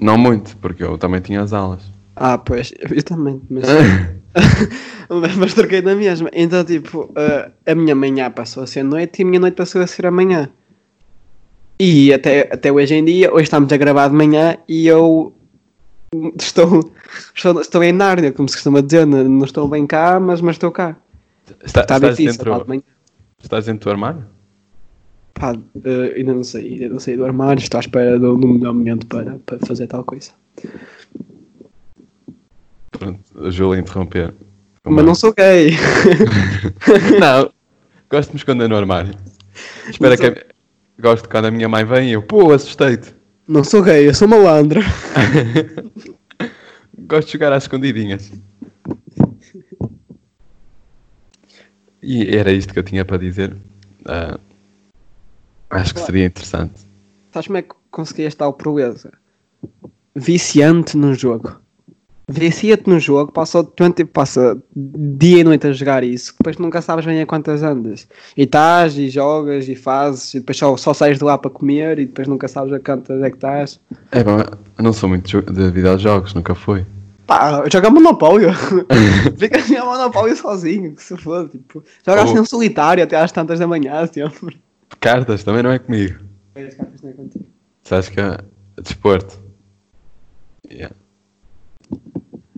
Não 0.00 0.16
muito, 0.16 0.56
porque 0.58 0.82
eu 0.82 0.96
também 0.96 1.20
tinha 1.20 1.42
as 1.42 1.52
aulas. 1.52 1.82
Ah, 2.14 2.38
pois, 2.38 2.72
eu 2.78 3.02
também, 3.02 3.40
mas, 3.48 3.64
mas, 5.38 5.54
troquei 5.54 5.80
na 5.82 5.94
mesma. 5.94 6.28
Então, 6.32 6.64
tipo, 6.64 7.12
eh, 7.16 7.50
a 7.66 7.74
minha 7.74 7.94
manhã 7.94 8.30
passou 8.30 8.62
a 8.62 8.66
ser 8.66 8.82
noite 8.82 9.20
e 9.20 9.22
a 9.22 9.26
minha 9.26 9.40
noite 9.40 9.54
passou 9.54 9.80
a 9.80 9.86
ser 9.86 10.06
amanhã. 10.06 10.50
E 11.78 12.12
até, 12.12 12.48
até 12.52 12.72
hoje 12.72 12.94
em 12.94 13.04
dia, 13.04 13.32
hoje 13.32 13.44
estamos 13.44 13.72
a 13.72 13.76
gravar 13.76 14.08
de 14.08 14.14
manhã 14.14 14.56
e 14.68 14.86
eu 14.88 15.32
estou, 16.36 16.92
estou, 17.34 17.60
estou 17.60 17.84
em 17.84 17.92
Nárnia, 17.92 18.32
como 18.32 18.48
se 18.48 18.56
costuma 18.56 18.80
dizer, 18.82 19.06
não, 19.06 19.44
estou 19.44 19.68
bem 19.68 19.86
cá, 19.86 20.18
mas, 20.18 20.40
mas 20.40 20.56
estou 20.56 20.72
cá. 20.72 20.96
Está, 21.64 21.82
Está 21.82 21.96
estás, 21.96 22.16
difícil, 22.16 22.44
dentro, 22.44 22.62
de 22.64 22.68
manhã. 22.68 22.82
estás 23.40 23.66
dentro 23.66 23.84
do 23.88 23.92
armário? 23.92 24.26
Pá, 25.38 25.54
eh, 25.84 26.14
ainda 26.16 26.34
não 26.34 26.42
sei, 26.44 26.72
ainda 26.74 26.88
não 26.88 26.98
saí 26.98 27.16
do 27.16 27.24
armário, 27.24 27.60
estou 27.60 27.78
à 27.78 27.80
espera 27.80 28.18
do, 28.18 28.36
do 28.36 28.48
melhor 28.48 28.74
momento 28.74 29.06
para, 29.06 29.38
para 29.46 29.58
fazer 29.60 29.86
tal 29.86 30.04
coisa. 30.04 30.32
Pronto, 32.90 33.20
a 33.46 33.50
Júlia 33.50 33.80
interromper. 33.80 34.34
Mas 34.84 35.04
não 35.04 35.14
sou 35.14 35.34
gay. 35.34 35.70
Não, 37.20 37.50
gosto 38.10 38.30
de 38.30 38.34
me 38.34 38.38
esconder 38.38 38.68
no 38.68 38.76
armário. 38.76 39.14
Espera 39.88 40.16
sou- 40.16 40.32
que. 40.32 40.46
Gosto 41.00 41.28
quando 41.28 41.44
a 41.44 41.50
minha 41.50 41.68
mãe 41.68 41.84
vem 41.84 42.08
e 42.08 42.12
eu, 42.14 42.22
pô, 42.22 42.52
assustei-te. 42.52 43.14
Não 43.46 43.62
sou 43.62 43.82
gay, 43.82 44.08
eu 44.08 44.14
sou 44.14 44.26
malandro. 44.26 44.80
Gosto 47.06 47.26
de 47.28 47.32
jogar 47.34 47.52
às 47.52 47.64
escondidinhas. 47.64 48.32
E 52.02 52.36
era 52.36 52.50
isto 52.50 52.72
que 52.72 52.78
eu 52.78 52.82
tinha 52.82 53.04
para 53.04 53.16
dizer. 53.18 53.56
Ah, 54.04 54.38
acho 55.80 55.94
que 55.94 56.00
seria 56.00 56.26
interessante. 56.26 56.74
Sabes 57.32 57.46
como 57.46 57.58
é 57.58 57.62
que 57.62 57.74
consegui 57.90 58.24
esta 58.24 58.38
tal 58.44 58.52
proeza? 58.52 59.10
Viciante 60.14 60.96
no 60.96 61.14
jogo. 61.14 61.60
Vicia-te 62.30 62.90
no 62.90 63.00
jogo, 63.00 63.32
passa, 63.32 63.60
o 63.60 63.64
tempo- 63.64 64.04
passa 64.12 64.62
dia 64.76 65.38
e 65.38 65.44
noite 65.44 65.66
a 65.66 65.72
jogar 65.72 66.04
isso, 66.04 66.34
depois 66.38 66.58
nunca 66.58 66.82
sabes 66.82 67.06
bem 67.06 67.22
a 67.22 67.26
quantas 67.26 67.62
andas. 67.62 68.06
E 68.36 68.42
estás, 68.42 68.98
e 68.98 69.08
jogas, 69.08 69.66
e 69.66 69.74
fazes, 69.74 70.34
e 70.34 70.40
depois 70.40 70.58
só, 70.58 70.76
só 70.76 70.92
sais 70.92 71.16
de 71.16 71.24
lá 71.24 71.38
para 71.38 71.50
comer, 71.50 71.98
e 71.98 72.04
depois 72.04 72.28
nunca 72.28 72.46
sabes 72.46 72.70
a 72.74 72.78
quantas 72.80 73.22
é 73.22 73.30
que 73.30 73.36
estás. 73.36 73.80
É 74.12 74.22
bom, 74.22 74.40
eu 74.40 74.84
não 74.84 74.92
sou 74.92 75.08
muito 75.08 75.24
de 75.24 75.30
jo- 75.32 75.40
de 75.40 75.70
videojogos, 75.70 76.34
nunca 76.34 76.54
fui. 76.54 76.84
Pá, 77.26 77.64
joga 77.72 77.88
Monopólio. 77.88 78.50
Fica 79.38 79.58
a 79.80 79.84
Monopólio 79.86 80.36
sozinho, 80.36 80.94
que 80.94 81.02
se 81.02 81.16
for. 81.16 81.48
Tipo, 81.48 81.82
joga 82.04 82.24
assim 82.24 82.38
um 82.40 82.44
solitário 82.44 83.02
até 83.02 83.16
às 83.16 83.32
tantas 83.32 83.58
da 83.58 83.66
manhã, 83.66 84.06
sempre. 84.06 84.60
Cartas 85.00 85.44
também 85.44 85.62
não 85.62 85.70
é 85.70 85.78
comigo. 85.78 86.18
As 86.54 86.74
cartas 86.74 87.02
não 87.02 87.10
é 87.10 87.12
contigo. 87.12 87.46
Sabes 87.82 88.08
que 88.08 88.20
é 88.20 88.38
desporto. 88.82 89.38
Yeah. 90.70 90.94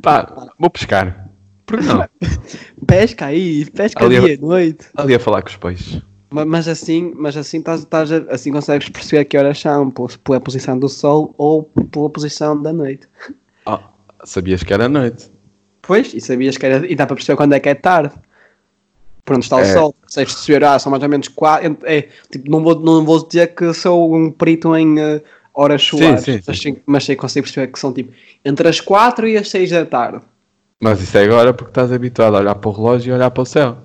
Pá, 0.02 0.48
vou 0.58 0.70
pescar. 0.70 1.28
Por 1.66 1.78
que 1.78 1.84
não? 1.86 2.08
Pesca 2.86 3.26
aí, 3.26 3.64
pesca 3.70 4.04
Ali 4.04 4.16
a- 4.16 4.20
dia 4.20 4.34
e 4.34 4.36
noite. 4.38 4.88
Ali 4.96 5.14
a 5.14 5.20
falar 5.20 5.42
com 5.42 5.48
os 5.48 5.56
peixes. 5.56 6.02
Ma- 6.32 6.44
Mas 6.44 6.66
assim, 6.66 7.12
mas 7.16 7.36
assim, 7.36 7.58
estás, 7.58 7.80
estás 7.80 8.10
a- 8.10 8.24
assim 8.30 8.50
consegues 8.50 8.88
perceber 8.88 9.24
que 9.26 9.36
horas 9.36 9.60
são, 9.60 9.90
pela 10.24 10.40
posição 10.40 10.78
do 10.78 10.88
sol 10.88 11.34
ou 11.38 11.64
pela 11.64 12.10
posição 12.10 12.60
da 12.60 12.72
noite. 12.72 13.06
Oh, 13.66 13.78
sabias 14.24 14.62
que 14.64 14.72
era 14.72 14.88
noite. 14.88 15.30
Pois, 15.82 16.12
e 16.14 16.20
sabias 16.20 16.56
que 16.56 16.66
era, 16.66 16.84
e 16.90 16.94
dá 16.96 17.06
para 17.06 17.14
perceber 17.16 17.36
quando 17.36 17.52
é 17.52 17.60
que 17.60 17.68
é 17.68 17.74
tarde. 17.74 18.14
Por 19.24 19.36
onde 19.36 19.44
está 19.44 19.56
o 19.56 19.60
É. 19.60 19.64
sol, 19.72 19.94
consegues 20.02 20.34
perceber, 20.34 20.64
ah, 20.64 20.78
são 20.78 20.90
mais 20.90 21.02
ou 21.02 21.08
menos 21.08 21.28
quatro, 21.28 21.76
é, 21.84 22.08
tipo, 22.30 22.50
não 22.50 22.62
vou, 22.62 22.78
não 22.80 23.04
vou 23.04 23.26
dizer 23.26 23.54
que 23.54 23.72
sou 23.74 24.14
um 24.14 24.30
perito 24.30 24.74
em 24.76 24.98
eh, 24.98 25.22
horas 25.54 25.82
solares, 25.82 26.22
sim, 26.24 26.32
sim. 26.38 26.42
mas, 26.46 26.58
sim, 26.60 26.76
mas 26.86 27.04
sei 27.04 27.14
que 27.16 27.20
consigo 27.20 27.44
perceber 27.44 27.66
que 27.72 27.78
são 27.78 27.92
tipo 27.92 28.12
entre 28.44 28.66
as 28.68 28.80
4 28.80 29.28
e 29.28 29.36
as 29.36 29.48
6 29.50 29.70
da 29.70 29.84
tarde. 29.86 30.20
Mas 30.82 31.00
isso 31.02 31.16
é 31.18 31.24
agora 31.24 31.52
porque 31.52 31.70
estás 31.70 31.92
habituado 31.92 32.36
a 32.36 32.40
olhar 32.40 32.54
para 32.54 32.68
o 32.70 32.72
relógio 32.72 33.10
e 33.10 33.14
olhar 33.14 33.30
para 33.30 33.42
o 33.42 33.46
céu. 33.46 33.76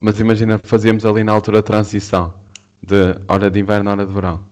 Mas 0.00 0.18
imagina, 0.20 0.58
fazíamos 0.62 1.06
ali 1.06 1.22
na 1.24 1.32
altura 1.32 1.60
a 1.60 1.62
transição 1.62 2.34
de 2.82 3.14
hora 3.28 3.50
de 3.50 3.60
inverno, 3.60 3.90
hora 3.90 4.04
de 4.04 4.12
verão. 4.12 4.44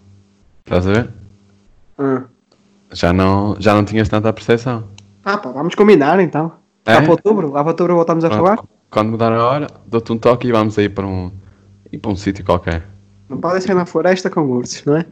Estás 0.64 0.87
a 0.87 0.92
ver? 0.92 1.11
Ah, 1.99 2.23
Já 2.92 3.12
não, 3.12 3.56
já 3.59 3.75
não 3.75 3.85
tinhas 3.85 4.09
tanta 4.09 4.33
percepção. 4.33 4.85
ah 5.25 5.37
pá, 5.37 5.50
vamos 5.50 5.75
combinar 5.75 6.21
então. 6.21 6.52
Lá 6.87 6.94
É? 6.94 7.00
para 7.00 7.11
outubro, 7.11 7.50
lá 7.50 7.62
para 7.62 7.71
outubro 7.73 7.94
voltamos 7.97 8.25
a 8.25 8.30
falar. 8.30 8.59
Quando 8.95 9.11
mudar 9.11 9.33
a 9.33 9.45
hora, 9.45 9.67
dou-te 9.89 10.13
um 10.13 10.17
toque 10.17 10.47
e 10.47 10.53
vamos 10.53 10.79
aí 10.79 10.89
para 10.89 11.05
um, 11.05 11.33
ir 11.91 11.99
para 11.99 12.13
um 12.13 12.15
sítio 12.15 12.45
qualquer. 12.45 12.87
Não 13.29 13.39
pode 13.39 13.61
ser 13.61 13.75
na 13.75 13.85
floresta 13.85 14.31
com 14.31 14.43
ursos, 14.43 14.85
não 14.85 14.97
é? 14.97 15.05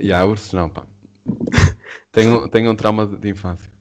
E 0.00 0.12
há 0.12 0.24
ursos 0.24 0.52
não, 0.52 0.70
pá. 0.70 0.86
Tenho, 2.12 2.48
tenho 2.48 2.70
um 2.70 2.76
trauma 2.76 3.04
de, 3.04 3.28
infância. 3.28 3.72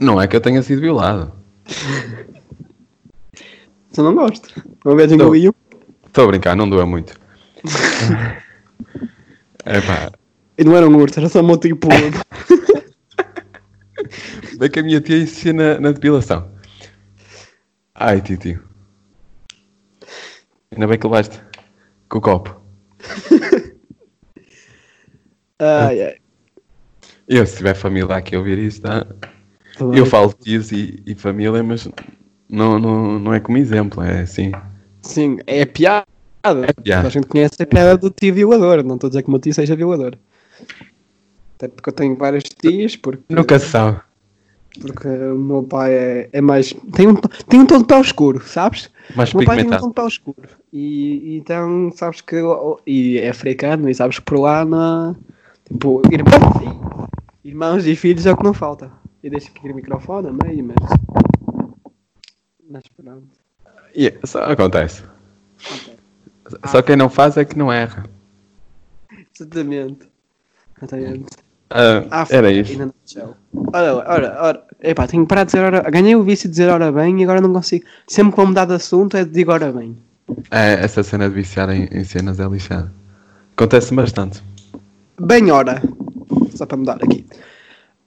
Não 0.00 0.18
é 0.18 0.26
que 0.26 0.36
eu 0.36 0.40
tenha 0.40 0.62
sido 0.62 0.80
violado. 0.80 1.30
Eu 3.94 4.04
não 4.04 4.14
gosto. 4.14 4.48
Uma 4.82 4.96
vez 4.96 5.10
Não. 5.10 5.16
engoli 5.16 5.50
um. 5.50 5.52
Estou 6.06 6.24
a 6.24 6.28
brincar, 6.28 6.56
não 6.56 6.68
doa 6.68 6.86
muito. 6.86 7.12
É 9.66 9.82
pá, 9.82 10.10
E 10.56 10.64
não 10.64 10.74
era 10.74 10.88
um 10.88 10.96
urso, 10.96 11.20
era 11.20 11.28
só 11.28 11.42
um 11.42 11.56
tipo. 11.58 11.88
bem 14.58 14.70
que 14.70 14.80
a 14.80 14.82
minha 14.82 14.98
tia 14.98 15.18
insistia 15.18 15.52
na, 15.52 15.78
na 15.78 15.92
depilação. 15.92 16.57
Ai, 18.00 18.20
tio. 18.20 18.62
Ainda 20.70 20.86
bem 20.86 20.96
que 20.96 21.06
levaste 21.06 21.42
com 22.08 22.18
o 22.18 22.20
copo. 22.20 22.60
ai, 25.58 26.02
ai. 26.02 26.16
Eu, 27.26 27.44
se 27.44 27.56
tiver 27.56 27.74
família 27.74 28.14
aqui 28.14 28.36
a 28.36 28.38
ouvir 28.38 28.56
isto, 28.56 28.82
tá? 28.82 29.04
Eu 29.92 30.06
falo 30.06 30.32
tios 30.32 30.70
e, 30.70 31.02
e 31.04 31.16
família, 31.16 31.60
mas 31.60 31.88
não, 32.48 32.78
não, 32.78 33.18
não 33.18 33.34
é 33.34 33.40
como 33.40 33.58
exemplo, 33.58 34.00
é 34.00 34.20
assim. 34.20 34.52
Sim, 35.02 35.38
é 35.44 35.66
piada. 35.66 36.06
piada. 36.80 37.08
A 37.08 37.10
gente 37.10 37.26
conhece 37.26 37.60
a 37.60 37.66
piada 37.66 37.98
do 37.98 38.10
tio 38.10 38.32
violador. 38.32 38.84
Não 38.84 38.94
estou 38.94 39.08
a 39.08 39.10
dizer 39.10 39.22
que 39.22 39.28
o 39.28 39.32
meu 39.32 39.40
tio 39.40 39.52
seja 39.52 39.74
violador. 39.74 40.16
Até 41.56 41.66
porque 41.66 41.88
eu 41.88 41.94
tenho 41.94 42.14
vários 42.16 42.44
tios, 42.44 42.94
porque, 42.94 43.24
Nunca 43.28 43.58
se 43.58 43.66
sabe. 43.66 44.00
Porque 44.80 45.08
o 45.08 45.38
meu 45.38 45.62
pai 45.62 45.94
é, 45.94 46.28
é 46.32 46.40
mais. 46.40 46.72
Tem 46.94 47.08
um, 47.08 47.14
tem 47.14 47.60
um 47.60 47.66
tom 47.66 47.78
de 47.78 47.84
pele 47.84 48.00
escuro, 48.00 48.40
sabes? 48.46 48.90
Mais 49.14 49.32
O 49.32 49.38
meu 49.38 49.46
pai 49.46 49.56
tem 49.56 49.66
um 49.66 49.78
tom 49.78 49.88
de 49.88 49.94
pele 49.94 50.08
escuro. 50.08 50.48
E, 50.72 51.34
e 51.34 51.38
então, 51.38 51.90
sabes 51.94 52.20
que. 52.20 52.36
E 52.86 53.18
é 53.18 53.30
africano, 53.30 53.88
e 53.88 53.94
sabes 53.94 54.18
que 54.18 54.24
por 54.24 54.38
lá 54.40 54.64
na. 54.64 55.16
Tipo, 55.66 56.02
irmãos 56.10 56.62
e, 57.42 57.48
irmãos 57.48 57.86
e 57.86 57.96
filhos 57.96 58.26
é 58.26 58.32
o 58.32 58.36
que 58.36 58.44
não 58.44 58.54
falta. 58.54 58.90
E 59.22 59.28
deixa 59.28 59.48
aqui 59.48 59.68
o 59.68 59.74
microfone 59.74 60.28
a 60.28 60.46
meio, 60.46 60.64
mas. 60.64 60.76
Mas 62.70 62.82
pronto. 62.96 63.28
E 63.94 64.14
só 64.24 64.44
acontece. 64.44 65.02
Ok. 65.72 65.98
Só 66.66 66.82
quem 66.82 66.96
não 66.96 67.10
faz 67.10 67.36
é 67.36 67.44
que 67.44 67.58
não 67.58 67.72
erra. 67.72 68.04
Exatamente. 69.34 70.08
Exatamente. 70.76 71.47
Ah, 71.70 72.04
Ah, 72.10 72.26
era 72.30 72.50
isso. 72.50 72.78
Ora, 73.72 73.94
ora, 73.96 74.38
ora. 74.40 74.64
Epá, 74.82 75.06
tenho 75.06 75.24
que 75.24 75.28
parar 75.28 75.44
de 75.44 75.52
dizer 75.52 75.64
ora. 75.64 75.90
Ganhei 75.90 76.16
o 76.16 76.22
vício 76.22 76.48
de 76.48 76.52
dizer 76.52 76.70
ora 76.70 76.90
bem 76.90 77.20
e 77.20 77.24
agora 77.24 77.40
não 77.40 77.52
consigo. 77.52 77.84
Sempre 78.06 78.32
que 78.32 78.36
vou 78.36 78.46
mudar 78.46 78.64
de 78.64 78.74
assunto 78.74 79.16
é 79.16 79.24
de 79.24 79.30
digo 79.30 79.52
ora 79.52 79.70
bem. 79.72 79.96
É, 80.50 80.74
essa 80.84 81.02
cena 81.02 81.28
de 81.28 81.34
viciar 81.34 81.68
em, 81.70 81.88
em 81.90 82.04
cenas 82.04 82.40
é 82.40 82.46
lixada. 82.46 82.92
Acontece 83.56 83.94
bastante. 83.94 84.42
Bem 85.20 85.50
ora. 85.50 85.82
Só 86.54 86.64
para 86.64 86.76
mudar 86.76 86.98
aqui. 87.02 87.26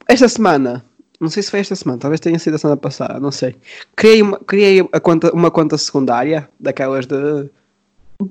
Esta 0.08 0.28
semana, 0.28 0.84
não 1.20 1.30
sei 1.30 1.44
se 1.44 1.52
foi 1.52 1.60
esta 1.60 1.76
semana, 1.76 2.00
talvez 2.00 2.20
tenha 2.20 2.38
sido 2.40 2.56
a 2.56 2.58
semana 2.58 2.78
passada, 2.78 3.20
não 3.20 3.32
sei. 3.32 3.56
Criei 3.96 4.22
uma, 4.22 4.40
criei 4.40 4.88
a 4.92 5.00
conta, 5.00 5.32
uma 5.34 5.52
conta 5.52 5.78
secundária, 5.78 6.50
daquelas 6.60 7.06
de. 7.06 7.50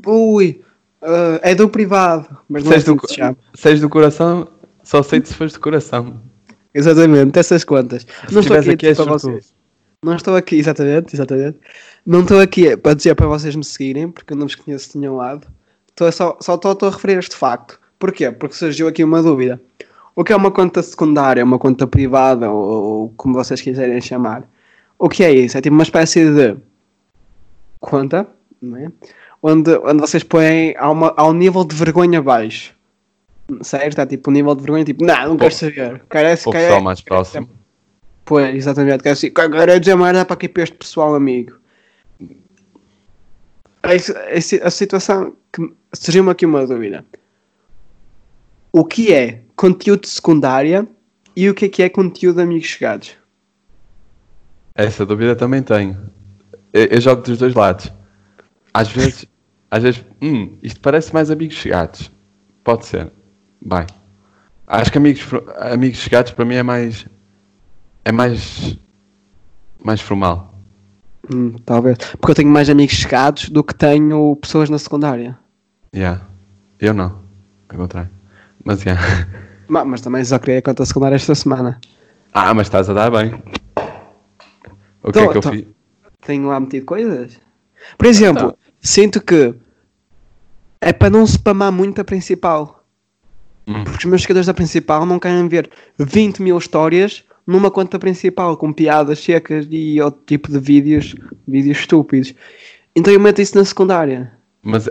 Ui, 0.06 0.60
eh, 1.02 1.40
é 1.42 1.54
do 1.54 1.68
privado, 1.68 2.28
mas 2.48 2.62
não 2.64 2.72
Seis 2.72 2.84
do, 2.84 3.00
se 3.54 3.74
do 3.80 3.88
coração, 3.88 4.46
só 4.90 5.04
sei 5.04 5.24
se 5.24 5.32
fores 5.34 5.52
de 5.52 5.60
coração. 5.60 6.20
Exatamente, 6.74 7.38
essas 7.38 7.62
contas. 7.62 8.04
Se 8.26 8.34
não 8.34 8.40
estou 8.40 8.56
aqui, 8.56 8.70
aqui, 8.70 8.92
para 8.92 9.04
vocês. 9.04 9.54
Não 10.02 10.16
estou 10.16 10.34
aqui, 10.34 10.56
exatamente, 10.56 11.14
exatamente. 11.14 11.58
Não 12.04 12.22
estou 12.22 12.40
aqui 12.40 12.76
para 12.76 12.94
dizer 12.94 13.14
para 13.14 13.28
vocês 13.28 13.54
me 13.54 13.62
seguirem, 13.62 14.10
porque 14.10 14.32
eu 14.32 14.36
não 14.36 14.48
vos 14.48 14.56
conheço 14.56 14.90
de 14.90 14.98
nenhum 14.98 15.14
lado. 15.14 15.46
Estou 15.90 16.10
só, 16.10 16.36
só 16.40 16.56
estou, 16.56 16.72
estou 16.72 16.88
a 16.88 16.92
referir 16.92 17.18
este 17.18 17.36
facto. 17.36 17.78
Porquê? 18.00 18.32
Porque 18.32 18.56
surgiu 18.56 18.88
aqui 18.88 19.04
uma 19.04 19.22
dúvida. 19.22 19.62
O 20.16 20.24
que 20.24 20.32
é 20.32 20.36
uma 20.36 20.50
conta 20.50 20.82
secundária, 20.82 21.44
uma 21.44 21.60
conta 21.60 21.86
privada, 21.86 22.50
ou, 22.50 22.82
ou 22.82 23.14
como 23.16 23.34
vocês 23.34 23.60
quiserem 23.60 24.00
chamar? 24.00 24.42
O 24.98 25.08
que 25.08 25.22
é 25.22 25.30
isso? 25.32 25.56
É 25.56 25.60
tipo 25.60 25.72
uma 25.74 25.84
espécie 25.84 26.28
de 26.34 26.56
conta, 27.78 28.26
não 28.60 28.76
é? 28.76 28.90
Onde, 29.40 29.70
onde 29.84 30.00
vocês 30.00 30.24
põem 30.24 30.74
ao, 30.76 30.92
uma, 30.94 31.14
ao 31.16 31.32
nível 31.32 31.64
de 31.64 31.76
vergonha 31.76 32.20
baixo. 32.20 32.74
Sério, 33.62 33.88
está 33.88 34.06
tipo 34.06 34.30
um 34.30 34.32
nível 34.32 34.54
de 34.54 34.62
vergonha, 34.62 34.84
tipo, 34.84 35.04
não, 35.04 35.28
não 35.28 35.36
quero 35.36 35.54
saber. 35.54 36.02
Quero 36.10 36.28
esse, 36.28 36.48
O 36.48 36.52
pessoal 36.52 36.80
mais 36.80 37.00
próximo. 37.00 37.48
Pois, 38.24 38.54
exatamente. 38.54 39.02
Quero 39.02 39.12
assim, 39.12 39.30
quero 39.30 39.80
dizer 39.80 39.96
merda 39.96 40.24
para 40.24 40.34
aqui 40.34 40.48
para 40.48 40.62
este 40.62 40.76
pessoal 40.76 41.14
amigo. 41.14 41.58
A, 43.82 43.88
a, 43.88 44.66
a 44.66 44.70
situação 44.70 45.34
que 45.52 45.72
surgiu-me 45.92 46.30
aqui 46.30 46.46
uma 46.46 46.66
dúvida. 46.66 47.04
O 48.72 48.84
que 48.84 49.12
é 49.12 49.42
conteúdo 49.56 50.02
de 50.02 50.08
secundária 50.08 50.86
e 51.34 51.48
o 51.50 51.54
que 51.54 51.64
é 51.64 51.68
que 51.68 51.82
é 51.82 51.88
conteúdo 51.88 52.36
de 52.36 52.42
amigos 52.42 52.68
chegados? 52.68 53.16
Essa 54.74 55.04
dúvida 55.04 55.34
também 55.34 55.62
tenho. 55.62 55.98
Eu, 56.72 56.84
eu 56.84 57.00
jogo 57.00 57.22
dos 57.22 57.38
dois 57.38 57.54
lados. 57.54 57.92
Às 58.72 58.88
vezes, 58.92 59.26
às 59.70 59.82
vezes, 59.82 60.04
hum, 60.22 60.56
isto 60.62 60.80
parece 60.80 61.12
mais 61.12 61.30
amigos 61.30 61.56
chegados. 61.56 62.10
Pode 62.62 62.86
ser. 62.86 63.10
Vai. 63.64 63.86
Acho 64.66 64.90
que 64.92 64.98
amigos, 64.98 65.22
amigos 65.58 65.98
chegados 65.98 66.32
para 66.32 66.44
mim 66.44 66.54
é 66.54 66.62
mais. 66.62 67.06
É 68.04 68.12
mais. 68.12 68.78
Mais 69.82 70.00
formal. 70.00 70.54
Hum, 71.32 71.56
talvez. 71.64 71.98
Porque 71.98 72.30
eu 72.30 72.34
tenho 72.34 72.50
mais 72.50 72.68
amigos 72.70 72.94
chegados 72.94 73.48
do 73.48 73.62
que 73.64 73.74
tenho 73.74 74.36
pessoas 74.36 74.68
na 74.70 74.78
secundária. 74.78 75.38
Yeah. 75.94 76.22
Eu 76.78 76.94
não. 76.94 77.20
Ao 77.68 77.76
contrário. 77.76 78.10
Mas 78.64 78.82
yeah. 78.84 79.00
Ma- 79.68 79.84
Mas 79.84 80.00
também 80.00 80.24
só 80.24 80.38
criei 80.38 80.58
a 80.58 80.62
conta 80.62 80.84
secundária 80.84 81.16
esta 81.16 81.34
semana. 81.34 81.80
Ah, 82.32 82.52
mas 82.54 82.66
estás 82.66 82.88
a 82.90 82.92
dar 82.94 83.10
bem. 83.10 83.34
O 85.02 85.06
que 85.06 85.12
Tô- 85.12 85.20
é 85.20 85.28
que 85.28 85.38
eu 85.38 85.40
tô. 85.42 85.50
fiz? 85.50 85.66
Tenho 86.20 86.46
lá 86.48 86.60
metido 86.60 86.84
coisas. 86.86 87.38
Por 87.96 88.06
exemplo, 88.06 88.42
Então. 88.48 88.56
sinto 88.80 89.20
que 89.20 89.54
é 90.80 90.92
para 90.92 91.10
não 91.10 91.24
spamar 91.26 91.72
muito 91.72 92.00
a 92.00 92.04
principal. 92.04 92.79
Hum. 93.70 93.84
Porque 93.84 93.98
os 93.98 94.04
meus 94.04 94.22
seguidores 94.22 94.46
da 94.48 94.54
principal 94.54 95.06
não 95.06 95.18
querem 95.20 95.46
ver 95.46 95.70
20 95.96 96.42
mil 96.42 96.58
histórias 96.58 97.22
numa 97.46 97.70
conta 97.70 97.98
principal 97.98 98.56
com 98.56 98.72
piadas 98.72 99.20
secas 99.20 99.66
e 99.70 100.00
outro 100.00 100.20
tipo 100.26 100.50
de 100.50 100.58
vídeos, 100.58 101.14
vídeos 101.46 101.78
estúpidos. 101.78 102.34
Então 102.96 103.12
eu 103.12 103.20
meto 103.20 103.40
isso 103.40 103.56
na 103.56 103.64
secundária. 103.64 104.32
Mas 104.62 104.88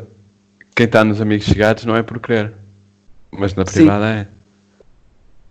quem 0.75 0.85
está 0.85 1.03
nos 1.03 1.19
amigos 1.19 1.45
chegados 1.45 1.83
não 1.83 1.95
é 1.95 2.01
por 2.01 2.19
querer. 2.19 2.53
Mas 3.31 3.53
na 3.53 3.65
Sim. 3.65 3.73
privada 3.73 4.05
é. 4.07 4.23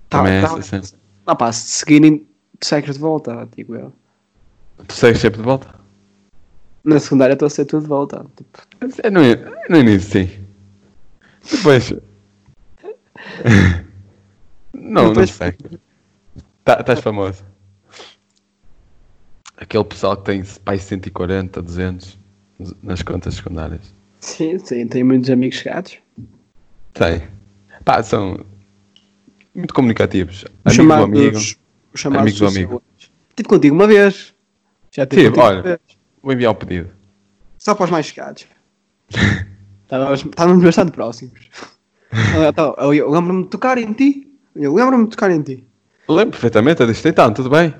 Tá, 0.08 0.18
Também 0.18 0.32
é 0.35 0.40
tá. 0.40 0.47
essa 0.47 0.62
cena. 0.62 0.82
Não 1.26 1.37
pá, 1.37 1.52
se 1.52 1.68
seguirem, 1.68 2.26
tu 2.58 2.66
segues 2.66 2.94
de 2.94 3.00
volta, 3.00 3.47
digo 3.54 3.75
eu. 3.75 3.92
Tu 4.87 4.94
segues 4.94 5.20
sempre 5.20 5.38
de 5.38 5.44
volta? 5.44 5.75
Na 6.82 6.99
secundária 6.99 7.35
estou 7.35 7.47
a 7.47 7.50
ser 7.50 7.66
tudo 7.66 7.82
de 7.82 7.88
volta. 7.88 8.25
Tipo, 8.37 8.58
É 9.02 9.11
no, 9.11 9.20
no 9.68 9.76
início, 9.76 10.25
sim. 10.26 10.30
Depois. 11.50 11.92
não, 14.72 15.08
Depois- 15.08 15.30
não 15.30 15.37
sei. 15.37 15.52
Tá- 16.64 16.78
Estás 16.80 17.00
famoso. 17.00 17.44
Aquele 19.56 19.84
pessoal 19.84 20.16
que 20.16 20.25
tem 20.25 20.42
pai 20.64 20.78
140, 20.78 21.60
200 21.62 22.18
nas 22.82 23.02
contas 23.02 23.34
secundárias. 23.34 23.92
sim, 24.20 24.58
sim, 24.58 24.87
tenho 24.87 25.06
muitos 25.06 25.30
amigos 25.30 25.58
chegados. 25.58 25.98
Tem. 26.92 27.26
Pá, 27.84 28.02
são 28.02 28.44
muito 29.54 29.75
comunicativos. 29.75 30.44
Os 30.44 30.48
Amigo 30.48 30.70
do 30.70 30.72
chamados, 30.75 31.04
amigo. 31.18 31.37
os 31.37 32.00
chamados 32.00 32.22
Amigo 32.22 32.38
do 32.38 32.46
amigo. 32.46 32.82
Tive 33.34 33.48
contigo 33.48 33.75
uma 33.75 33.87
vez. 33.87 34.34
Já 34.94 35.06
tive 35.06 35.25
Tive, 35.25 35.40
olha. 35.40 35.56
uma 35.56 35.62
vez. 35.62 35.78
Vou 36.22 36.32
enviar 36.32 36.52
o 36.52 36.54
pedido. 36.54 36.90
Só 37.56 37.75
para 37.75 37.84
os 37.84 37.90
mais 37.90 38.06
chegados. 38.06 38.46
Estávamos 39.84 40.62
bastante 40.62 40.92
próximos. 40.92 41.48
Eu, 42.78 42.94
eu 42.94 43.10
lembro-me 43.10 43.42
de 43.44 43.48
tocar 43.50 43.78
em 43.78 43.92
ti. 43.92 44.26
Eu 44.54 44.74
lembro-me 44.74 45.04
de 45.04 45.10
tocar 45.10 45.30
em 45.30 45.42
ti. 45.42 45.64
Lembro 46.08 46.30
perfeitamente, 46.30 46.80
eu 46.80 46.86
disse, 46.86 47.08
então, 47.08 47.32
tudo 47.32 47.50
bem? 47.50 47.74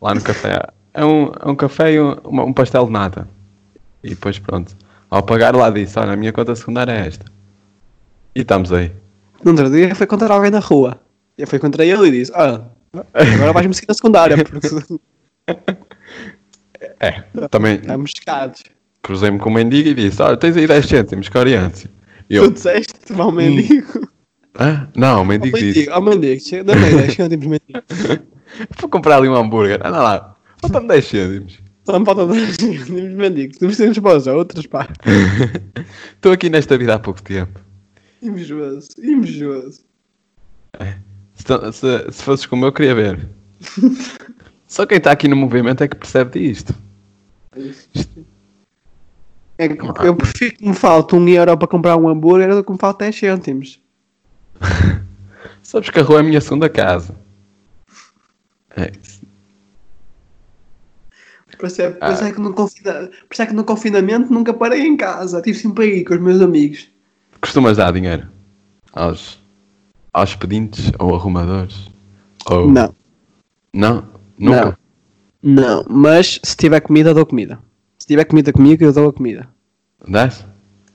Lá 0.00 0.14
no 0.14 0.22
café. 0.22 0.58
É 0.94 1.02
um, 1.06 1.32
é 1.40 1.48
um 1.48 1.56
café 1.56 1.94
e 1.94 1.98
um, 1.98 2.14
um 2.26 2.52
pastel 2.52 2.84
de 2.84 2.92
nata. 2.92 3.26
E 4.04 4.10
depois 4.10 4.38
pronto. 4.38 4.76
Ao 5.08 5.22
pagar 5.22 5.56
lá 5.56 5.70
disse, 5.70 5.98
olha, 5.98 6.12
a 6.12 6.16
minha 6.16 6.34
conta 6.34 6.54
secundária 6.54 6.92
é 6.92 7.06
esta. 7.06 7.24
E 8.36 8.42
estamos 8.42 8.70
aí. 8.70 8.92
No 9.42 9.52
outro 9.52 9.70
dia 9.70 9.94
foi 9.94 10.06
contra 10.06 10.34
alguém 10.34 10.50
na 10.50 10.58
rua. 10.58 11.00
Eu 11.38 11.46
fui 11.46 11.58
contra 11.58 11.82
ele 11.86 12.08
e 12.08 12.10
disse: 12.10 12.30
Ah, 12.34 12.60
agora 13.14 13.54
vais-me 13.54 13.72
seguir 13.72 13.88
na 13.88 13.94
secundária, 13.94 14.36
porque 14.44 14.68
É, 17.00 17.22
também 17.50 17.76
estamos 17.76 18.10
chegados. 18.14 18.62
cruzei-me 19.02 19.38
com 19.38 19.48
um 19.48 19.54
mendigo 19.54 19.88
e 19.88 19.94
disse, 19.94 20.20
olha, 20.20 20.36
tens 20.36 20.58
aí 20.58 20.66
10 20.66 20.84
cêntimos, 20.86 21.30
que 21.30 21.38
oriente. 22.32 22.34
E 22.34 22.38
Tu 22.38 22.44
eu, 22.44 22.50
disseste, 22.50 23.12
vá 23.12 23.24
ao 23.24 23.32
mendigo. 23.32 24.08
ah, 24.54 24.88
não, 24.96 25.22
o 25.22 25.24
mendigo 25.24 25.56
disse, 25.56 25.66
mendigo, 25.80 25.92
ao 25.92 26.02
mendigo. 26.02 26.40
Chega- 26.42 26.64
Dá-me 26.64 26.84
aí 26.84 26.94
10 26.96 27.14
cêntimos, 27.14 27.46
mendigo. 27.46 27.82
vou 28.80 28.88
comprar 28.90 29.16
ali 29.16 29.28
um 29.28 29.34
hambúrguer, 29.36 29.80
anda 29.84 30.02
lá, 30.02 30.36
falta-me 30.60 30.88
10 30.88 31.04
cêntimos. 31.04 31.58
Só 31.84 31.98
me 31.98 32.04
falta 32.06 32.26
10 32.26 32.56
cêntimos, 32.56 32.88
mendigo. 33.14 33.52
Tu 33.54 33.66
precisamos 33.66 33.98
para 33.98 34.16
os 34.16 34.26
outros, 34.26 34.66
pá. 34.66 34.88
Estou 36.14 36.32
aqui 36.32 36.48
nesta 36.48 36.76
vida 36.78 36.94
há 36.94 36.98
pouco 36.98 37.22
tempo. 37.22 37.60
Invejoso, 38.22 38.88
invejoso. 39.02 39.80
Se, 41.34 41.44
tu- 41.44 41.72
se, 41.72 42.10
se 42.12 42.22
fosses 42.22 42.46
como 42.46 42.64
eu, 42.66 42.72
queria 42.72 42.94
ver. 42.94 43.28
Só 44.68 44.86
quem 44.86 44.98
está 44.98 45.10
aqui 45.12 45.26
no 45.28 45.36
movimento 45.36 45.82
é 45.82 45.88
que 45.88 45.96
percebe 45.96 46.38
disto. 46.40 46.74
É 49.58 49.68
que 49.68 49.84
eu 50.06 50.16
prefiro 50.16 50.56
que 50.56 50.66
me 50.68 50.74
falte 50.74 51.14
um 51.14 51.28
euro 51.28 51.56
para 51.56 51.68
comprar 51.68 51.96
um 51.96 52.08
hambúrguer 52.08 52.54
do 52.54 52.64
que 52.64 52.72
me 52.72 52.78
falte 52.78 52.98
10 53.00 53.16
cêntimos. 53.18 53.80
Sabes 55.62 55.90
que 55.90 56.00
a 56.00 56.02
rua 56.02 56.18
é 56.18 56.20
a 56.20 56.24
minha 56.24 56.40
segunda 56.40 56.68
casa. 56.68 57.14
É 58.76 58.90
isso. 59.02 59.22
Por 61.58 61.66
isso 61.66 61.82
é, 61.82 61.90
por 61.90 62.10
isso 62.12 62.24
é 62.24 62.32
que 62.32 62.40
no 62.40 62.52
confina- 62.54 63.10
por 63.28 63.32
isso 63.32 63.42
é 63.42 63.46
que 63.46 63.52
no 63.52 63.62
confinamento 63.64 64.32
nunca 64.32 64.52
parei 64.52 64.82
em 64.86 64.96
casa. 64.96 65.38
Estive 65.38 65.58
sempre 65.58 65.84
aí 65.84 66.04
com 66.04 66.14
os 66.14 66.20
meus 66.20 66.40
amigos. 66.40 66.88
Costumas 67.40 67.76
dar 67.76 67.92
dinheiro 67.92 68.26
aos, 68.92 69.38
aos 70.12 70.34
pedintes 70.34 70.90
ou 70.98 71.14
arrumadores? 71.14 71.90
Ou... 72.46 72.68
Não, 72.70 72.94
Não? 73.72 74.08
Nunca? 74.38 74.78
não. 75.42 75.84
Mas 75.88 76.40
se 76.42 76.56
tiver 76.56 76.80
comida, 76.80 77.14
dou 77.14 77.24
comida. 77.26 77.60
Se 78.02 78.08
tiver 78.08 78.24
comida 78.24 78.52
comigo, 78.52 78.82
eu 78.82 78.92
dou 78.92 79.10
a 79.10 79.12
comida. 79.12 79.48
Dás? 80.08 80.44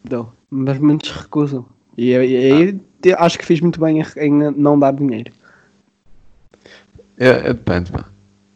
Dou. 0.03 0.33
Mas 0.51 0.77
muitos 0.77 1.09
recusam. 1.11 1.65
E, 1.97 2.13
aí 2.13 2.73
te- 3.01 3.13
acho 3.13 3.39
que 3.39 3.45
fiz 3.45 3.61
muito 3.61 3.79
bem 3.79 4.03
em, 4.17 4.29
não 4.51 4.77
dar 4.77 4.91
dinheiro. 4.91 5.31
É, 7.17 7.29
é, 7.29 7.53
depende, 7.53 7.93
pá. 7.93 8.03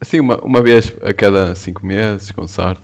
Assim, 0.01 0.19
uma, 0.19 0.37
uma 0.43 0.61
vez 0.61 0.93
a 1.01 1.13
cada 1.13 1.55
cinco 1.55 1.85
meses, 1.85 2.29
com 2.33 2.45
sorte. 2.45 2.81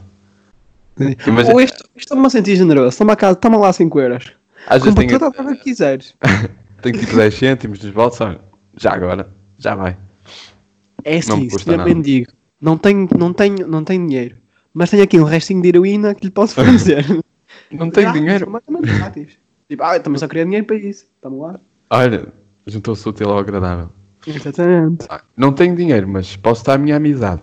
Imagina- 1.28 1.54
Ou 1.54 1.60
isto, 1.60 1.84
isto 1.98 2.16
me 2.16 2.26
a 2.26 2.30
sentir 2.30 2.56
generoso. 2.56 2.98
Toma, 2.98 3.18
cá, 3.18 3.36
toma 3.36 3.58
lá 3.58 3.74
5 3.74 4.00
euros. 4.00 4.32
Às 4.68 4.82
vezes 4.84 4.96
tenho, 4.96 5.20
tudo 5.20 5.28
o 5.28 5.48
que 5.58 5.64
quiseres. 5.64 6.16
tenho 6.82 6.98
tipo 6.98 7.14
10 7.14 7.34
cêntimos 7.36 7.84
nos 7.84 7.92
bolsos, 7.92 8.22
olha, 8.22 8.40
já 8.78 8.94
agora, 8.94 9.30
já 9.58 9.76
vai. 9.76 9.98
É 11.04 11.12
Não 11.16 11.20
assim, 11.20 11.36
me 11.42 11.50
se 11.50 11.56
custa 11.58 11.76
nada. 11.76 11.94
mendigo, 11.94 12.32
não 12.62 12.78
tenho, 12.78 13.10
não, 13.20 13.34
tenho, 13.34 13.68
não 13.68 13.84
tenho 13.84 14.08
dinheiro, 14.08 14.38
mas 14.78 14.90
tenho 14.90 15.04
aqui 15.04 15.20
um 15.20 15.24
restinho 15.24 15.62
de 15.62 15.70
heroína 15.70 16.14
que 16.16 16.26
lhe 16.26 16.32
posso 16.32 16.54
fornecer. 16.56 17.04
Não 17.72 17.90
tenho 17.90 18.14
dinheiro. 18.14 18.46
completamente 18.46 18.86
grátis. 18.98 19.38
Tipo, 19.70 19.84
ah, 19.84 19.96
eu 19.98 20.04
também 20.04 20.20
só 20.20 20.28
queria 20.28 20.46
dinheiro 20.46 20.66
para 20.66 20.76
isso. 20.78 21.06
Estamos 21.16 21.42
lá. 21.42 21.60
Olha, 21.90 22.28
juntou-se 22.66 23.08
útil 23.10 23.30
ao 23.30 23.40
agradável. 23.40 23.90
Exatamente. 24.26 25.06
Ah, 25.10 25.22
Não 25.36 25.52
tenho 25.54 25.76
dinheiro, 25.76 26.08
mas 26.08 26.36
posso 26.38 26.64
dar 26.64 26.74
a 26.74 26.78
minha 26.78 26.96
amizade. 26.98 27.42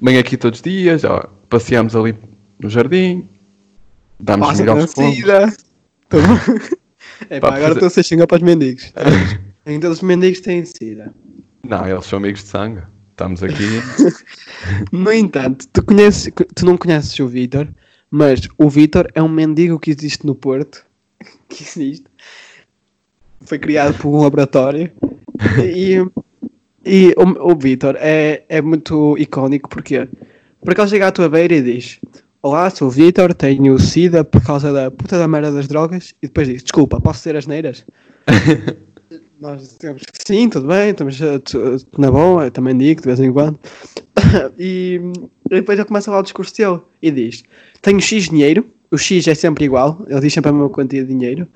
Venho 0.00 0.20
aqui 0.20 0.36
todos 0.36 0.58
os 0.58 0.62
dias, 0.62 1.04
ó, 1.04 1.24
passeamos 1.48 1.96
ali 1.96 2.14
no 2.62 2.70
jardim, 2.70 3.28
damos 4.20 4.48
Passa. 4.48 4.64
Tô 6.08 6.18
bom. 6.22 6.68
É 7.28 7.40
pá, 7.40 7.48
agora 7.48 7.60
fazer- 7.60 7.72
estou 7.74 7.86
a 7.86 7.90
ser 7.90 8.02
xingar 8.04 8.26
para 8.26 8.36
os 8.36 8.42
mendigos. 8.42 8.92
Todos 9.80 9.98
os 9.98 10.02
mendigos 10.02 10.40
têm 10.40 10.64
sida. 10.64 11.12
Não, 11.68 11.86
eles 11.86 12.06
são 12.06 12.18
amigos 12.18 12.42
de 12.42 12.48
sangue. 12.48 12.82
Estamos 13.18 13.42
aqui. 13.42 13.82
No 14.92 15.12
entanto, 15.12 15.66
tu, 15.72 15.84
conheces, 15.84 16.32
tu 16.54 16.64
não 16.64 16.76
conheces 16.76 17.18
o 17.18 17.26
Vitor, 17.26 17.66
mas 18.08 18.48
o 18.56 18.70
Vitor 18.70 19.08
é 19.12 19.20
um 19.20 19.28
mendigo 19.28 19.78
que 19.78 19.90
existe 19.90 20.24
no 20.24 20.36
Porto. 20.36 20.84
Que 21.48 21.64
existe. 21.64 22.04
Foi 23.40 23.58
criado 23.58 23.98
por 23.98 24.10
um 24.10 24.22
laboratório. 24.22 24.92
E, 25.64 25.96
e 26.84 27.14
o, 27.16 27.52
o 27.52 27.58
Vitor 27.58 27.96
é, 27.98 28.44
é 28.48 28.62
muito 28.62 29.16
icónico 29.18 29.68
porque 29.68 30.08
porque 30.60 30.80
ele 30.80 30.88
chega 30.88 31.08
à 31.08 31.12
tua 31.12 31.28
beira 31.28 31.54
e 31.54 31.62
diz: 31.62 31.98
Olá, 32.40 32.70
sou 32.70 32.86
o 32.86 32.90
Vitor, 32.90 33.34
tenho 33.34 33.78
SIDA 33.78 34.22
por 34.24 34.44
causa 34.44 34.72
da 34.72 34.90
puta 34.90 35.18
da 35.18 35.26
merda 35.26 35.50
das 35.50 35.66
drogas. 35.66 36.14
E 36.22 36.28
depois 36.28 36.46
diz: 36.46 36.62
Desculpa, 36.62 37.00
posso 37.00 37.20
ser 37.20 37.34
as 37.34 37.48
neiras? 37.48 37.84
Nós 39.40 39.76
dizemos 39.78 40.02
que 40.02 40.26
sim, 40.26 40.48
tudo 40.48 40.66
bem, 40.66 40.90
estamos 40.90 41.20
eh, 41.20 41.38
tu 41.38 41.76
na 41.96 42.10
boa, 42.10 42.44
eu 42.46 42.50
também 42.50 42.76
digo 42.76 43.00
de 43.00 43.06
vez 43.06 43.20
em 43.20 43.32
quando. 43.32 43.58
e, 44.58 45.00
e 45.50 45.54
depois 45.54 45.78
ele 45.78 45.86
começa 45.86 46.10
lá 46.10 46.18
o 46.18 46.22
discurso 46.22 46.56
dele 46.56 46.80
e 47.00 47.10
diz: 47.10 47.44
Tenho 47.80 48.00
X 48.00 48.28
dinheiro, 48.28 48.66
o 48.90 48.98
X 48.98 49.28
é 49.28 49.34
sempre 49.34 49.64
igual, 49.64 50.04
ele 50.08 50.20
diz 50.20 50.32
sempre 50.32 50.50
a 50.50 50.52
mesma 50.52 50.68
quantia 50.70 51.04
de 51.04 51.08
dinheiro, 51.08 51.46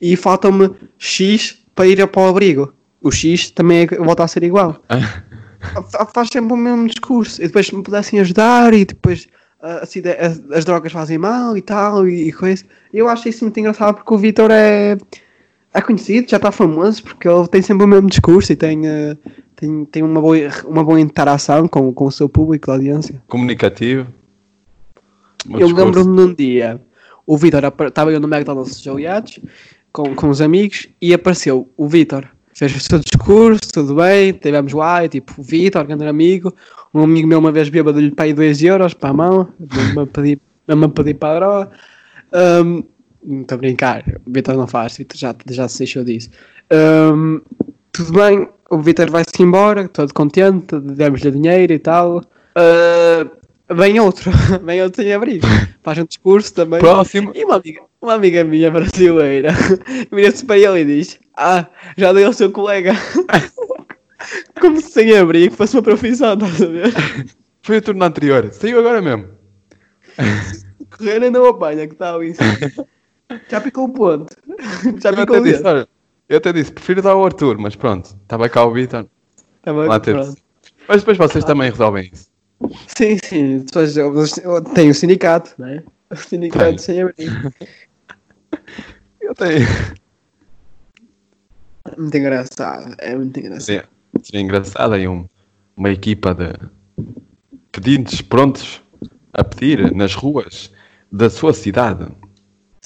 e 0.00 0.16
faltam-me 0.16 0.70
X 0.98 1.58
para 1.74 1.86
ir 1.86 2.04
para 2.08 2.22
o 2.22 2.26
abrigo. 2.28 2.72
O 3.00 3.12
X 3.12 3.52
também 3.52 3.82
é, 3.82 3.86
volta 3.86 4.24
a 4.24 4.28
ser 4.28 4.42
igual. 4.42 4.82
Fa- 5.92 6.06
Faz 6.06 6.28
sempre 6.32 6.52
o 6.52 6.56
mesmo 6.56 6.88
discurso. 6.88 7.40
E 7.40 7.46
depois 7.46 7.66
se 7.66 7.74
me 7.76 7.82
pudessem 7.84 8.18
ajudar 8.18 8.74
e 8.74 8.84
depois 8.84 9.28
ah, 9.60 9.80
assim, 9.82 10.02
as, 10.18 10.40
as 10.50 10.64
drogas 10.64 10.90
fazem 10.90 11.18
mal 11.18 11.56
e 11.56 11.62
tal 11.62 12.08
e, 12.08 12.28
e 12.28 12.32
coisa. 12.32 12.64
Eu 12.92 13.08
acho 13.08 13.28
isso 13.28 13.44
muito 13.44 13.58
engraçado 13.60 13.94
porque 13.96 14.12
o 14.12 14.18
Vitor 14.18 14.50
é, 14.50 14.98
é 15.78 15.82
conhecido, 15.82 16.30
já 16.30 16.36
está 16.36 16.52
famoso 16.52 17.02
porque 17.02 17.28
ele 17.28 17.48
tem 17.48 17.62
sempre 17.62 17.84
o 17.84 17.88
mesmo 17.88 18.08
discurso 18.08 18.52
e 18.52 18.56
tem, 18.56 18.86
ah, 18.86 19.16
tem, 19.56 19.84
tem 19.86 20.02
uma, 20.02 20.20
boa, 20.20 20.36
uma 20.66 20.84
boa 20.84 21.00
interação 21.00 21.66
com, 21.66 21.92
com 21.92 22.06
o 22.06 22.12
seu 22.12 22.28
público, 22.28 22.70
a 22.70 22.74
audiência. 22.74 23.22
Comunicativo. 23.26 24.06
Bom 25.46 25.58
Eu 25.58 25.68
lembro-me 25.68 26.16
num 26.16 26.34
dia, 26.34 26.80
o 27.26 27.36
Vitor 27.36 27.62
estava 27.86 28.12
eu 28.12 28.20
no 28.20 28.28
McDonald's 28.28 28.80
de 28.80 28.90
aliados 28.90 29.40
com, 29.92 30.14
com 30.14 30.28
os 30.28 30.40
amigos 30.40 30.88
e 31.00 31.14
apareceu 31.14 31.68
o 31.76 31.88
Vitor. 31.88 32.26
Fez 32.54 32.74
o 32.74 32.80
seu 32.80 32.98
discurso, 32.98 33.60
tudo 33.72 33.94
bem, 33.94 34.32
tivemos 34.32 34.72
lá, 34.72 35.04
e, 35.04 35.08
tipo, 35.08 35.34
o 35.38 35.42
Vitor, 35.42 35.86
grande 35.86 36.06
amigo. 36.06 36.52
Um 36.92 37.02
amigo 37.02 37.28
meu 37.28 37.38
uma 37.38 37.52
vez 37.52 37.68
bêbado-lhe 37.68 38.10
para 38.10 38.24
aí 38.24 38.34
2 38.34 38.62
euros 38.64 38.94
para 38.94 39.10
a 39.10 39.12
mão, 39.12 39.48
mesmo 39.58 40.00
a 40.00 40.06
pedir, 40.06 40.40
mesmo 40.66 40.86
a 40.86 40.88
pedir 40.88 41.14
para 41.14 41.28
a 41.28 41.38
droga. 41.38 41.70
Um, 42.64 42.82
não 43.28 43.42
estou 43.42 43.56
a 43.56 43.58
brincar, 43.58 44.04
o 44.26 44.32
Vitor 44.32 44.56
não 44.56 44.66
faz, 44.66 44.94
o 44.94 44.98
Vitor 44.98 45.18
já, 45.18 45.34
já 45.50 45.68
se 45.68 45.78
deixou 45.78 46.02
disso. 46.02 46.30
Um, 46.72 47.40
tudo 47.92 48.12
bem, 48.12 48.48
o 48.70 48.78
Vitor 48.78 49.10
vai-se 49.10 49.42
embora, 49.42 49.86
todo 49.88 50.12
contente, 50.14 50.78
demos-lhe 50.80 51.30
dinheiro 51.30 51.72
e 51.72 51.78
tal. 51.78 52.18
Uh, 52.18 53.74
vem 53.74 54.00
outro, 54.00 54.30
vem 54.64 54.82
outro 54.82 55.02
sem 55.02 55.12
abrigo, 55.12 55.46
faz 55.84 55.98
um 55.98 56.04
discurso 56.04 56.54
também. 56.54 56.80
Próximo. 56.80 57.32
E 57.34 57.44
uma 57.44 57.56
amiga, 57.56 57.80
uma 58.00 58.14
amiga 58.14 58.44
minha 58.44 58.70
brasileira 58.70 59.50
vira-se 60.10 60.44
para 60.44 60.58
ele 60.58 60.80
e 60.80 60.84
diz: 60.84 61.18
Ah, 61.36 61.66
já 61.96 62.12
dei 62.12 62.24
ao 62.24 62.32
seu 62.32 62.50
colega. 62.50 62.94
Como 64.60 64.80
se 64.80 64.90
sem 64.90 65.16
abrigo 65.16 65.54
fosse 65.54 65.76
uma 65.76 65.82
profissão, 65.82 66.34
estás 66.34 66.62
a 66.62 66.66
ver? 66.66 66.94
Foi 67.62 67.78
o 67.78 67.82
turno 67.82 68.04
anterior. 68.04 68.50
Saiu 68.52 68.78
agora 68.78 69.00
mesmo. 69.00 69.28
Correr 70.90 71.22
ainda 71.22 71.40
o 71.40 71.46
apanha, 71.46 71.86
que 71.86 71.94
em 71.94 72.34
cima. 72.34 72.88
Já 73.48 73.60
picou 73.60 73.84
o 73.84 73.88
ponto. 73.92 74.34
Já 75.02 75.10
Eu 75.10 75.16
picou 75.16 75.36
até 75.36 75.40
o 75.40 75.44
disse, 75.44 75.62
olha, 75.64 75.88
eu 76.28 76.38
até 76.38 76.52
disse, 76.52 76.72
prefiro 76.72 77.02
dar 77.02 77.10
ao 77.12 77.24
Arthur, 77.24 77.58
mas 77.58 77.76
pronto, 77.76 78.16
estava 78.22 78.48
cá 78.48 78.64
o 78.64 78.72
Vitor. 78.72 79.06
Tá 79.62 79.72
bem, 79.72 79.86
Lá 79.86 80.00
pronto. 80.00 80.36
Mas 80.88 81.00
depois 81.02 81.18
vocês 81.18 81.44
também 81.44 81.70
resolvem 81.70 82.10
isso. 82.12 82.28
Sim, 82.96 83.18
sim. 83.22 83.58
Depois 83.60 83.96
eu- 83.96 84.12
eu- 84.42 84.64
tem 84.64 84.88
o 84.90 84.94
sindicato, 84.94 85.54
não 85.58 85.68
é? 85.68 85.82
O 86.10 86.16
sindicato 86.16 86.64
Tem. 86.70 86.78
sem 86.78 87.02
abrigo. 87.02 87.52
Eu 89.20 89.34
tenho. 89.34 89.66
Muito 91.98 92.16
engraçado. 92.16 92.94
É 92.98 93.14
muito 93.14 93.38
engraçado. 93.38 93.86
Seria 94.22 94.40
engraçado 94.40 94.94
aí 94.94 95.06
um, 95.06 95.28
uma 95.76 95.90
equipa 95.90 96.34
de 96.34 96.52
pedintes 97.70 98.22
prontos 98.22 98.82
a 99.32 99.44
pedir 99.44 99.94
nas 99.94 100.14
ruas 100.14 100.72
da 101.12 101.28
sua 101.28 101.52
cidade. 101.52 102.06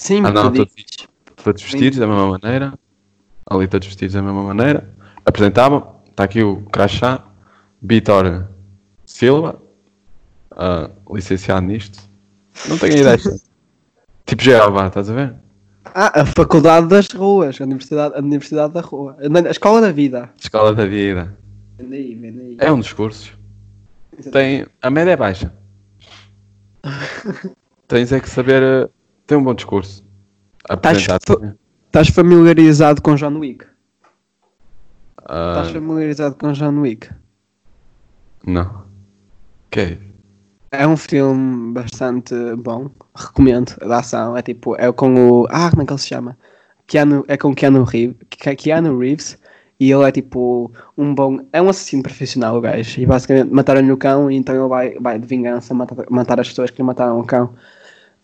Sim, 0.03 0.19
não, 0.19 0.33
porque 0.33 0.57
todos, 0.57 1.07
todos 1.45 1.63
vestidos 1.63 1.97
da 1.97 2.05
mesma 2.05 2.37
maneira. 2.37 2.73
Ali 3.49 3.69
todos 3.69 3.87
vestidos 3.87 4.13
da 4.13 4.21
mesma 4.21 4.43
maneira. 4.43 4.93
Apresentavam. 5.25 5.95
Está 6.09 6.25
aqui 6.25 6.43
o 6.43 6.57
crachá. 6.63 7.23
Vitor 7.81 8.49
Silva. 9.05 9.61
ah, 10.51 10.89
licenciado 11.09 11.65
nisto. 11.65 11.99
Não 12.67 12.77
tenho 12.77 12.97
ideia. 12.97 13.17
tipo 14.27 14.43
Jeová, 14.43 14.87
estás 14.87 15.09
a 15.09 15.13
ver? 15.13 15.35
Ah, 15.85 16.21
a 16.21 16.25
faculdade 16.25 16.87
das 16.87 17.07
ruas, 17.07 17.61
a 17.61 17.63
universidade, 17.63 18.15
a 18.15 18.19
universidade 18.19 18.73
da 18.73 18.81
rua, 18.81 19.15
a 19.17 19.49
escola 19.49 19.79
da 19.79 19.91
vida. 19.93 20.29
Escola 20.37 20.75
da 20.75 20.85
vida. 20.85 21.33
Vem 21.77 21.93
aí, 21.93 22.15
vem 22.15 22.39
aí. 22.39 22.57
É 22.59 22.69
um 22.69 22.79
dos 22.79 22.91
cursos. 22.91 23.31
Tem, 24.33 24.65
a 24.81 24.89
média 24.89 25.11
é 25.11 25.15
baixa. 25.15 25.53
Tens 27.87 28.11
é 28.11 28.19
que 28.19 28.29
saber 28.29 28.89
ter 29.27 29.35
um 29.35 29.43
bom 29.43 29.53
discurso. 29.53 30.03
Fa- 31.19 31.35
também. 31.35 31.53
Estás 31.87 32.09
familiarizado 32.09 33.01
com 33.01 33.15
John 33.15 33.37
Wick? 33.39 33.65
Ah, 35.25 35.53
Estás 35.57 35.71
familiarizado 35.71 36.35
com 36.35 36.51
John 36.53 36.79
Wick? 36.81 37.09
não. 38.45 38.83
Que 39.69 39.79
é? 39.79 39.97
É 40.71 40.87
um 40.87 40.97
filme 40.97 41.71
bastante 41.71 42.33
bom, 42.57 42.89
recomendo, 43.15 43.75
da 43.77 43.99
ação, 43.99 44.35
é 44.35 44.41
tipo, 44.41 44.75
é 44.75 44.91
com 44.91 45.13
o, 45.29 45.47
ah, 45.49 45.69
como 45.69 45.83
é 45.83 45.85
que 45.85 45.93
ele 45.93 45.99
se 45.99 46.07
chama? 46.07 46.37
Keanu, 46.87 47.23
é 47.27 47.37
com 47.37 47.53
Keanu 47.53 47.83
Reeves, 47.83 48.17
Ke- 48.29 48.55
Keanu 48.55 48.97
Reeves, 48.97 49.37
e 49.79 49.91
ele 49.91 50.03
é 50.03 50.11
tipo 50.11 50.71
um 50.97 51.13
bom, 51.13 51.39
é 51.53 51.61
um 51.61 51.69
assassino 51.69 52.01
profissional 52.01 52.57
o 52.57 52.61
gajo, 52.61 52.99
e 52.99 53.05
basicamente 53.05 53.51
mataram-lhe 53.51 53.91
o 53.91 53.97
cão, 53.97 54.31
e 54.31 54.35
então 54.35 54.55
ele 54.55 54.67
vai, 54.67 54.95
vai 54.99 55.19
de 55.19 55.27
vingança 55.27 55.73
matar, 55.75 56.05
matar 56.09 56.39
as 56.39 56.49
pessoas 56.49 56.71
que 56.71 56.77
lhe 56.77 56.83
mataram 56.83 57.19
o 57.19 57.23
cão. 57.25 57.53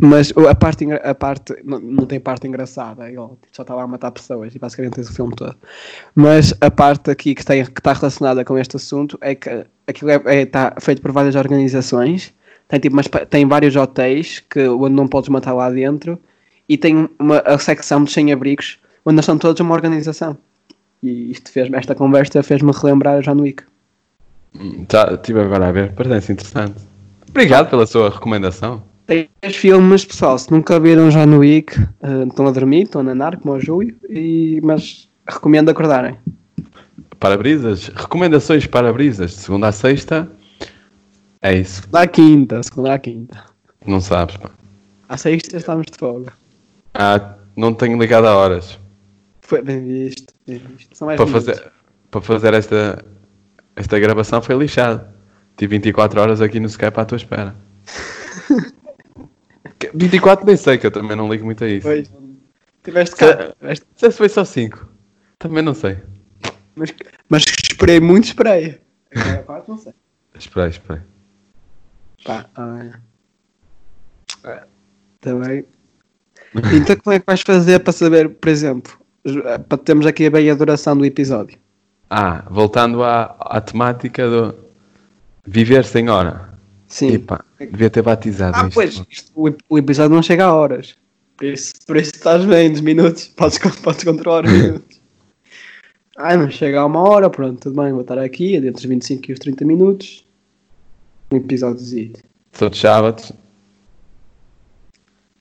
Mas 0.02 0.32
a 0.38 0.56
parte, 0.56 0.86
a 0.94 1.14
parte 1.14 1.54
não, 1.64 1.78
não 1.80 2.06
tem 2.06 2.20
parte 2.22 2.48
engraçada, 2.48 3.08
ele 3.10 3.18
só 3.52 3.64
está 3.64 3.76
lá 3.76 3.84
a 3.84 3.88
matar 3.88 4.12
pessoas, 4.12 4.56
e 4.56 4.60
basicamente 4.60 5.00
esse 5.02 5.12
o 5.12 5.14
filme 5.14 5.36
todo. 5.36 5.56
Mas 6.16 6.54
a 6.62 6.72
parte 6.72 7.12
aqui 7.12 7.36
que 7.36 7.42
está, 7.42 7.54
que 7.54 7.80
está 7.80 7.92
relacionada 7.92 8.46
com 8.46 8.58
este 8.58 8.78
assunto 8.78 9.18
é 9.20 9.36
que 9.36 9.66
aquilo 9.86 10.10
é, 10.12 10.22
é- 10.26 10.42
está 10.44 10.74
feito 10.80 11.02
por 11.02 11.12
várias 11.12 11.36
organizações, 11.36 12.34
tem, 12.70 12.80
tipo, 12.80 12.96
umas 12.96 13.08
pa- 13.10 13.26
tem 13.26 13.46
vários 13.46 13.76
hotéis 13.76 14.40
que, 14.50 14.68
onde 14.70 14.96
não 14.96 15.06
podes 15.08 15.28
matar 15.30 15.54
lá 15.54 15.70
dentro, 15.70 16.18
e 16.68 16.78
tem 16.78 17.10
uma 17.20 17.40
a 17.40 17.58
secção 17.58 18.02
dos 18.04 18.14
sem-abrigos, 18.14 18.80
onde 19.06 19.18
nós 19.18 19.26
são 19.26 19.38
todos 19.38 19.60
uma 19.60 19.74
organização. 19.76 20.38
E 21.04 21.30
isto 21.32 21.52
fez 21.52 21.72
esta 21.74 21.94
conversa 21.94 22.42
fez-me 22.42 22.72
relembrar 22.72 23.18
a 23.18 23.22
John 23.22 23.42
Wick. 23.42 23.64
Hum, 24.56 24.86
Já 24.90 25.14
estive 25.14 25.42
agora 25.42 25.68
a 25.68 25.72
ver, 25.74 25.92
parece 25.94 26.32
interessante. 26.32 26.76
Obrigado 27.30 27.70
pela 27.70 27.86
sua 27.86 28.10
recomendação. 28.10 28.82
Tem 29.10 29.28
três 29.42 29.56
filmes, 29.56 30.06
pessoal, 30.06 30.38
se 30.38 30.52
nunca 30.52 30.80
viram 30.80 31.10
John 31.10 31.40
Wick, 31.40 31.76
eh, 31.80 32.26
estão 32.28 32.46
a 32.46 32.52
dormir, 32.52 32.84
estão 32.84 33.02
a 33.02 33.04
nanar, 33.04 33.38
como 33.38 33.56
o 33.56 33.60
Júlio, 33.60 33.98
e, 34.08 34.62
mas 34.64 35.10
recomendo 35.28 35.70
acordarem. 35.70 36.16
Para-brisas, 37.20 37.88
recomendações 37.88 38.68
para-brisas, 38.68 39.32
de 39.32 39.38
segunda 39.38 39.70
a 39.70 39.72
sexta. 39.72 40.32
É 41.42 41.56
isso, 41.56 41.90
Da 41.90 42.06
quinta, 42.06 42.62
segunda 42.62 42.94
à 42.94 43.00
quinta. 43.00 43.44
não 43.84 44.00
sabes. 44.00 44.38
Pá. 44.38 44.52
À 45.10 45.18
sexta 45.18 45.58
estamos 45.58 45.88
de 45.92 45.98
folga. 45.98 46.32
Ah, 46.94 47.34
não 47.56 47.74
tenho 47.74 47.98
ligado 47.98 48.28
a 48.28 48.36
horas 48.36 48.78
Foi 49.42 49.64
bem 49.64 49.88
visto, 49.88 50.32
bem 50.46 50.60
visto. 50.60 50.96
São 50.96 51.08
mais 51.08 51.18
para 51.18 51.26
minutos. 51.26 51.48
fazer, 51.48 51.72
para 52.12 52.22
fazer 52.22 52.54
esta, 52.54 53.04
esta 53.76 53.98
gravação. 53.98 54.40
Foi 54.40 54.56
lixado. 54.56 55.02
Tive 55.58 55.78
24 55.78 56.22
horas 56.22 56.42
aqui 56.42 56.60
no 56.60 56.68
Skype 56.68 57.00
à 57.00 57.06
tua 57.06 57.16
espera. 57.16 57.56
Que- 59.80 59.92
24 59.94 60.46
nem 60.46 60.58
sei, 60.58 60.78
que 60.78 60.86
eu 60.86 60.92
também 60.92 61.16
não 61.16 61.30
ligo 61.32 61.46
muito 61.46 61.64
a 61.64 61.68
isso. 61.68 61.88
Pois. 61.88 62.12
Tiveste 62.84 63.16
Se- 63.18 63.36
cá. 63.36 63.54
tiveste- 63.60 63.86
se 63.96 64.12
foi 64.12 64.30
só 64.30 64.44
5. 64.46 64.88
Também 65.38 65.64
não 65.64 65.74
sei. 65.74 65.98
Mas, 66.76 66.94
mas 67.30 67.44
esperei 67.70 68.00
muito, 68.00 68.26
esperei. 68.26 68.80
A 69.16 69.20
maior 69.26 69.44
parte 69.44 69.70
não 69.70 69.78
sei. 69.78 69.94
Esperei, 70.38 70.70
esperei. 70.70 71.02
Pá, 72.26 72.46
olha. 72.58 73.02
É, 74.44 74.64
Também. 75.22 75.66
Então 76.74 76.96
como 77.04 77.16
é 77.16 77.20
que 77.20 77.26
vais 77.26 77.42
fazer 77.42 77.80
para 77.80 77.94
saber, 77.94 78.30
por 78.30 78.50
exemplo, 78.50 78.94
para 79.68 79.78
termos 79.78 80.06
aqui 80.06 80.26
a 80.26 80.32
bem 80.32 80.50
a 80.50 80.56
duração 80.56 80.98
do 80.98 81.06
episódio? 81.06 81.58
Ah, 82.10 82.44
voltando 82.50 83.04
à, 83.04 83.36
à 83.40 83.62
temática 83.62 84.28
do 84.28 84.56
viver 85.46 85.86
sem 85.86 86.10
hora. 86.10 86.49
Sim. 86.90 87.14
Epá, 87.14 87.46
devia 87.60 87.90
ter 87.90 88.02
batizado 88.02 88.58
ah, 88.58 88.64
isto. 88.64 88.74
pois, 88.74 89.04
isto- 89.10 89.32
o, 89.36 89.56
o 89.70 89.78
episódio 89.78 90.14
não 90.16 90.24
chega 90.24 90.46
a 90.46 90.54
horas. 90.54 90.96
Por 91.38 91.46
isso, 91.46 91.74
por 91.88 91.96
isso 91.96 92.12
estás 92.16 92.44
bem, 92.44 92.72
dos 92.72 92.82
minutos. 92.82 93.28
Podes, 93.38 93.60
podes 93.82 94.04
controlar 94.04 94.46
os 94.46 94.52
minutos. 94.52 95.00
Ah, 96.22 96.36
não 96.36 96.52
chega 96.52 96.82
a 96.82 96.86
uma 96.86 97.00
hora, 97.00 97.30
pronto, 97.30 97.62
tudo 97.62 97.82
bem, 97.82 97.94
vou 97.94 98.02
estar 98.02 98.20
aqui, 98.20 98.54
entre 98.58 98.72
os 98.72 98.84
25 98.84 99.32
e 99.32 99.34
os 99.34 99.40
30 99.40 99.64
minutos. 99.64 100.28
Um 101.32 101.38
episódiozinho. 101.38 102.12
De 102.12 102.78
sábados. 102.78 103.32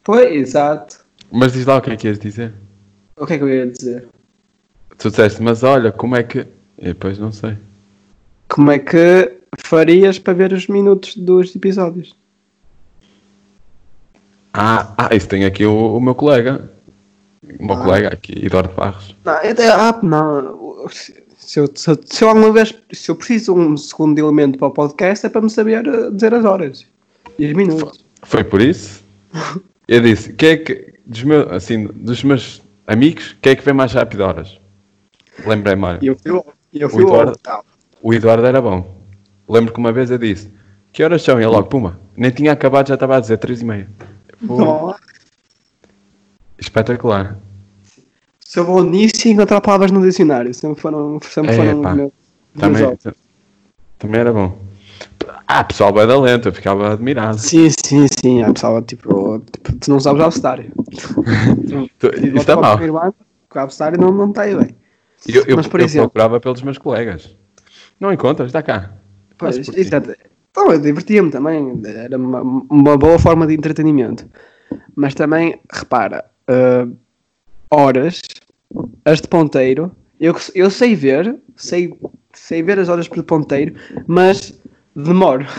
Pois, 0.05 0.33
exato. 0.33 1.05
Mas 1.33 1.55
diz 1.55 1.67
lá 1.67 1.79
o 1.79 1.83
que 1.83 1.91
é 1.91 1.97
que 1.97 2.07
ias 2.07 2.17
dizer. 2.21 2.55
O 3.17 3.27
que 3.27 3.33
é 3.33 3.39
que 3.39 3.43
eu 3.43 3.49
ia 3.49 3.67
dizer? 3.67 4.07
Tu 4.97 5.11
disseste, 5.11 5.43
mas 5.43 5.65
olha, 5.65 5.91
como 5.91 6.15
é 6.15 6.23
que. 6.23 6.47
E 6.79 6.85
depois 6.85 7.19
não 7.19 7.33
sei. 7.33 7.59
Como 8.49 8.71
é 8.71 8.79
que 8.79 9.38
farias 9.65 10.19
para 10.19 10.33
ver 10.35 10.53
os 10.53 10.67
minutos 10.67 11.17
dos 11.17 11.55
episódios? 11.55 12.15
Ah, 14.53 14.95
ah 14.97 15.15
isso 15.15 15.29
tem 15.29 15.45
aqui 15.45 15.65
o, 15.65 15.97
o 15.97 16.01
meu 16.01 16.15
colega. 16.15 16.71
O 17.61 17.65
meu 17.67 17.77
Ah. 17.77 17.85
colega 17.85 18.09
aqui, 18.09 18.33
Eduardo 18.45 18.75
Barros. 18.75 19.15
Não, 19.25 19.41
eu, 19.43 19.73
ah, 19.73 19.99
não. 20.03 20.89
Se 21.39 21.61
eu, 21.61 21.71
se, 21.75 21.91
eu- 21.91 21.99
se 22.05 22.25
eu 22.25 22.29
alguma 22.29 22.53
vez 22.53 22.75
se 22.93 23.11
eu 23.11 23.17
preciso 23.17 23.55
um 23.55 23.77
segundo 23.77 24.19
elemento 24.19 24.59
para 24.59 24.69
o 24.69 24.71
podcast 24.71 25.25
é 25.25 25.29
para 25.31 25.41
me 25.41 25.49
saber 25.49 25.87
eh, 25.87 26.11
dizer 26.11 26.35
as 26.35 26.45
horas 26.45 26.85
e 27.39 27.47
os 27.47 27.53
minutos. 27.55 28.05
Foi 28.23 28.45
por 28.45 28.61
isso? 28.61 29.03
Eu 29.89 30.03
disse, 30.03 30.35
quem 30.35 30.51
é 30.51 30.57
que. 30.59 30.93
Dos 31.07 31.23
meus, 31.23 31.51
assim, 31.51 31.87
dos 31.87 32.23
meus 32.23 32.61
amigos, 32.87 33.35
quem 33.41 33.53
é 33.53 33.57
que 33.57 33.65
vem 33.65 33.73
mais 33.73 33.91
rápido 33.95 34.21
horas? 34.21 34.59
Lembrei-me, 35.47 35.83
olha, 35.85 35.99
eu 36.03 36.15
fui 36.19 36.31
eu 36.75 36.87
O 36.87 36.91
fui 36.91 37.03
Eduardo- 37.05 37.31
logo. 37.31 37.39
Tal. 37.43 37.65
o 38.03 38.13
Eduardo 38.13 38.45
era 38.45 38.61
bom. 38.61 38.98
Lembro 39.49 39.73
que 39.73 39.79
uma 39.81 39.93
vez 39.93 40.11
eu 40.11 40.19
disse: 40.19 40.51
Que 40.93 41.03
horas 41.03 41.23
são? 41.23 41.39
E 41.41 41.43
ele 41.45 41.47
logo, 41.53 41.69
puma. 41.69 41.99
Nem 42.17 42.31
tinha 42.31 42.53
acabado, 42.53 42.89
já 42.89 42.95
estava 42.95 43.17
a 43.17 43.21
dizer 43.21 43.39
3 43.39 43.63
e 43.63 43.65
meia. 43.65 43.89
Pô, 44.47 44.95
espetacular. 46.59 47.37
Sou 48.45 48.65
bom 48.65 48.83
nisso 48.83 49.27
e 49.29 49.33
encontrar 49.33 49.61
palavras 49.61 49.91
no 49.91 50.01
dicionário. 50.03 50.53
Sempre 50.55 50.81
foram, 50.81 51.21
sempre 51.21 51.53
É, 51.53 51.57
foram 51.57 51.81
os 51.81 51.97
meus 51.97 52.13
Também, 52.59 52.99
também 53.99 54.21
era 54.21 54.33
bom. 54.33 54.59
Ah, 55.47 55.65
pessoal, 55.65 55.93
vai 55.93 56.07
da 56.07 56.19
lenta, 56.19 56.49
eu 56.49 56.53
ficava 56.53 56.93
admirado. 56.93 57.39
Sim, 57.39 57.69
sim, 57.71 58.07
sim. 58.21 58.43
A 58.43 58.53
pessoa, 58.53 58.83
tipo, 58.83 59.39
tipo, 59.51 59.77
tu 59.77 59.91
não 59.91 60.01
sabes 60.01 60.23
Isto 60.37 60.57
está 62.37 62.57
mal. 62.57 62.79
O 62.79 63.59
All-Star 63.59 63.99
não, 63.99 64.13
não 64.13 64.29
está 64.29 64.43
aí 64.43 64.55
bem. 64.55 64.75
Eu, 65.27 65.45
eu, 65.47 65.57
Mas, 65.57 65.67
por 65.67 65.81
eu 65.81 65.87
exemplo- 65.87 66.09
procurava 66.09 66.39
pelos 66.41 66.63
meus 66.63 66.79
colegas. 66.79 67.35
Não 67.99 68.13
encontras? 68.13 68.49
Está 68.49 68.63
cá. 68.63 68.93
Pois, 69.39 69.69
exato. 69.69 70.15
Então, 70.51 70.73
eu 70.73 70.81
divertia-me 70.81 71.31
também. 71.31 71.81
Era 71.85 72.17
uma, 72.17 72.43
uma 72.43 72.97
boa 72.97 73.19
forma 73.19 73.47
de 73.47 73.55
entretenimento. 73.55 74.27
Mas 74.95 75.15
também, 75.15 75.61
repara, 75.73 76.25
ah, 76.49 76.89
horas, 77.71 78.21
as 79.05 79.21
de 79.21 79.29
ponteiro, 79.29 79.93
eu, 80.19 80.35
eu 80.55 80.71
sei 80.71 80.95
ver, 80.95 81.37
sei, 81.57 81.97
sei 82.33 82.63
ver 82.63 82.79
as 82.79 82.89
horas 82.89 83.07
por 83.09 83.23
ponteiro, 83.23 83.75
mas 84.07 84.59
demoro. 84.95 85.47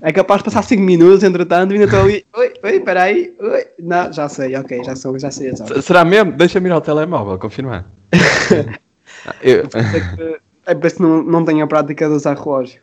É 0.00 0.12
capaz 0.12 0.38
de 0.38 0.44
passar 0.44 0.62
5 0.62 0.80
minutos, 0.80 1.24
entretanto, 1.24 1.72
e 1.72 1.74
ainda 1.74 1.86
estou 1.86 2.02
ali. 2.02 2.24
Oi, 2.36 2.52
oi, 2.62 2.78
peraí. 2.78 3.34
Oi. 3.40 3.66
Não, 3.80 4.12
já 4.12 4.28
sei, 4.28 4.54
ok, 4.54 4.84
já, 4.84 4.94
sou, 4.94 5.18
já 5.18 5.28
sei 5.32 5.50
Será 5.82 6.04
mesmo? 6.04 6.30
Deixa-me 6.30 6.68
ir 6.68 6.72
ao 6.72 6.80
telemóvel, 6.80 7.36
confirmar. 7.36 7.90
eu, 9.42 9.64
É 9.74 10.40
É 10.66 10.74
por 10.76 10.86
isso 10.86 10.96
que 10.98 11.02
não, 11.02 11.24
não 11.24 11.44
tenho 11.44 11.64
a 11.64 11.66
prática 11.66 12.08
de 12.08 12.14
usar 12.14 12.38
relógio. 12.38 12.80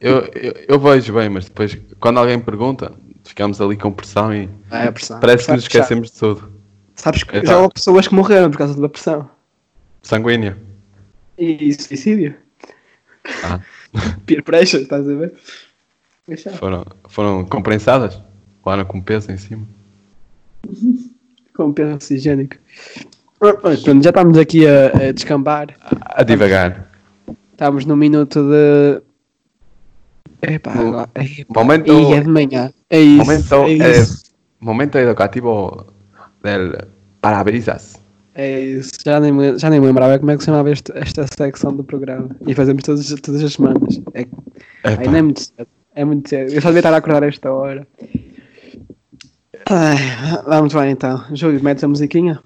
Eu, 0.00 0.20
eu, 0.34 0.54
eu 0.68 0.78
vejo 0.80 1.12
bem, 1.14 1.28
mas 1.28 1.44
depois, 1.46 1.76
quando 2.00 2.18
alguém 2.18 2.38
pergunta, 2.38 2.92
ficamos 3.24 3.60
ali 3.60 3.76
com 3.76 3.92
pressão 3.92 4.32
e 4.34 4.48
É 4.70 4.84
a 4.88 4.92
pressão. 4.92 5.20
parece 5.20 5.46
que 5.46 5.52
nos 5.52 5.62
esquecemos 5.64 6.10
de 6.10 6.18
tudo. 6.18 6.52
Sabes 6.94 7.22
que 7.22 7.36
Então. 7.36 7.46
já 7.50 7.58
houve 7.58 7.74
pessoas 7.74 8.08
que 8.08 8.14
morreram 8.14 8.50
por 8.50 8.58
causa 8.58 8.80
da 8.80 8.88
pressão. 8.88 9.28
Sanguíneo. 10.02 10.56
E 11.38 11.72
suicídio. 11.74 12.34
Ah, 13.44 13.60
Peer 14.26 14.42
pressure, 14.42 14.82
estás 14.82 15.08
a 15.08 15.14
ver? 15.14 15.34
Deixa. 16.26 16.50
foram, 16.50 16.84
foram 17.08 17.44
comprensadas? 17.44 18.20
Lá 18.66 18.84
com 18.84 19.00
peso 19.00 19.32
em 19.32 19.38
cima. 19.38 19.66
Com 21.56 21.72
peso 21.72 21.94
oxigênico. 21.94 22.56
Ah, 23.40 23.54
Pronto, 23.54 24.02
já 24.02 24.10
estamos 24.10 24.36
aqui 24.36 24.66
a, 24.66 25.08
a 25.08 25.12
descambar. 25.12 25.74
A 26.00 26.22
divagar. 26.22 26.90
Estamos 27.52 27.84
no 27.86 27.96
minuto 27.96 28.42
de. 28.42 29.00
Epá, 30.42 30.74
No- 30.74 31.00
epá, 31.00 31.60
momento- 31.62 31.92
e 31.92 32.12
é 32.14 32.20
de 32.20 32.28
manhã. 32.28 32.72
É 32.90 33.00
isso. 33.00 33.16
Momento, 33.24 33.54
é, 33.82 34.00
eh, 34.00 34.06
momento 34.60 34.98
educativo 34.98 35.86
del 36.42 36.86
parabrisas. 37.20 37.96
é 38.34 38.60
isso. 38.60 38.92
Já 39.04 39.18
nem, 39.18 39.58
já 39.58 39.68
nem 39.68 39.80
me 39.80 39.86
lembrava 39.86 40.18
como 40.18 40.30
é 40.30 40.36
que 40.36 40.42
se 40.42 40.46
chamava 40.46 40.70
este- 40.70 40.92
esta 40.94 41.26
secção 41.26 41.72
do 41.74 41.82
programa. 41.82 42.30
E 42.46 42.54
fazemos 42.54 42.82
todas, 42.84 43.08
todas 43.20 43.42
as 43.42 43.52
semanas. 43.54 44.00
É, 44.14 44.20
Epá, 44.20 44.30
Ai, 44.84 45.06
não 45.06 45.16
é 45.16 45.22
muito 45.22 45.40
cedo. 45.40 45.66
É 45.94 46.04
muito 46.04 46.28
cedo. 46.28 46.52
Eu 46.52 46.62
só 46.62 46.68
devia 46.68 46.78
estar 46.80 46.94
a 46.94 46.98
acordar 46.98 47.24
a 47.24 47.26
esta 47.26 47.52
hora. 47.52 47.84
Ai, 49.68 49.96
vamos 50.46 50.72
lá 50.72 50.88
então. 50.88 51.24
Júlio, 51.32 51.62
metes 51.62 51.82
a 51.84 51.88
musiquinha? 51.88 52.40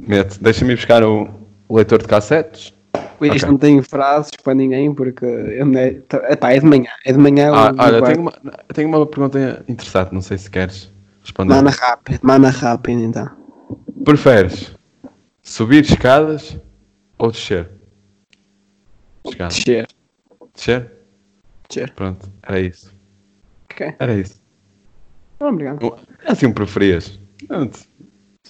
mete, 0.00 0.42
Deixa-me 0.42 0.74
buscar 0.74 1.02
o 1.04 1.28
leitor 1.70 2.00
de 2.02 2.08
cassetes. 2.08 2.74
Isto 3.20 3.36
Ok. 3.36 3.48
não 3.48 3.56
tem 3.58 3.82
frases 3.82 4.30
para 4.42 4.54
ninguém 4.54 4.92
porque 4.94 5.24
é, 5.24 5.92
tá- 6.36 6.52
é 6.52 6.58
de 6.60 6.66
manhã. 6.66 6.90
É 7.04 7.12
de 7.12 7.18
manhã. 7.18 7.50
Ah, 7.54 7.72
olha, 7.78 8.02
tenho 8.02 8.20
uma, 8.20 8.32
tenho 8.74 8.88
uma 8.88 9.06
pergunta 9.06 9.64
interessante, 9.68 10.12
não 10.12 10.20
sei 10.20 10.38
se 10.38 10.50
queres 10.50 10.92
responder. 11.22 11.54
Mana 11.54 11.70
rápido, 11.70 12.20
mana 12.22 12.50
rápido 12.50 13.00
então. 13.00 13.30
Preferes 14.04 14.74
subir 15.42 15.84
escadas 15.84 16.58
ou 17.18 17.30
descer? 17.30 17.70
Escadas. 19.26 19.54
Descer. 19.56 19.86
Descer? 20.54 20.92
Descer. 21.68 21.92
Pronto, 21.94 22.30
era 22.42 22.60
isso. 22.60 22.94
Ok. 23.72 23.94
Era 23.98 24.14
isso. 24.14 24.40
Obrigado. 25.40 25.84
Um- 25.84 25.96
É 26.24 26.32
assim 26.32 26.52
preferias. 26.52 27.18
Pronto. 27.46 27.78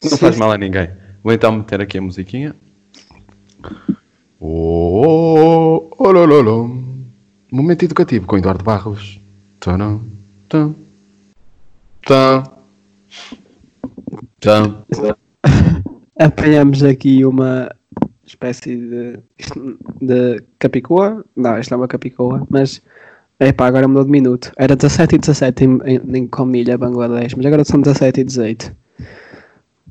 Não 0.05 0.19
faz 0.19 0.37
mal 0.37 0.53
a 0.53 0.59
ninguém. 0.59 0.91
Vou 1.23 1.33
então 1.33 1.51
meter 1.53 1.81
aqui 1.81 1.99
a 1.99 2.03
musiquinha. 2.03 2.55
Oh, 4.39 5.89
oh, 5.97 6.13
lo, 6.13 6.27
lo, 6.27 6.43
lo. 6.43 6.69
Momento 7.51 7.85
educativo 7.85 8.27
com 8.27 8.37
Eduardo 8.37 8.63
Barros. 8.63 9.19
Tadam, 9.61 10.03
tam, 10.49 10.75
tam, 12.05 12.45
tam. 14.41 14.85
Apanhamos 16.19 16.83
aqui 16.83 17.25
uma 17.25 17.75
espécie 18.27 18.77
de, 18.77 19.19
de 20.03 20.43
capicoa. 20.59 21.25
Não, 21.35 21.59
isto 21.59 21.71
não 21.71 21.79
é 21.79 21.81
uma 21.81 21.89
capicoa, 21.89 22.47
mas 22.51 22.83
epá, 23.41 23.67
agora 23.67 23.89
mudou 23.89 24.05
de 24.05 24.11
minuto. 24.11 24.53
Era 24.59 24.77
17 24.77 25.15
e 25.15 25.19
17 25.19 25.65
em, 25.65 25.81
em, 26.15 26.27
Comilha, 26.27 26.77
Bangladesh, 26.77 27.35
mas 27.35 27.47
agora 27.47 27.65
são 27.65 27.81
17 27.81 28.21
e 28.21 28.25
18. 28.25 28.77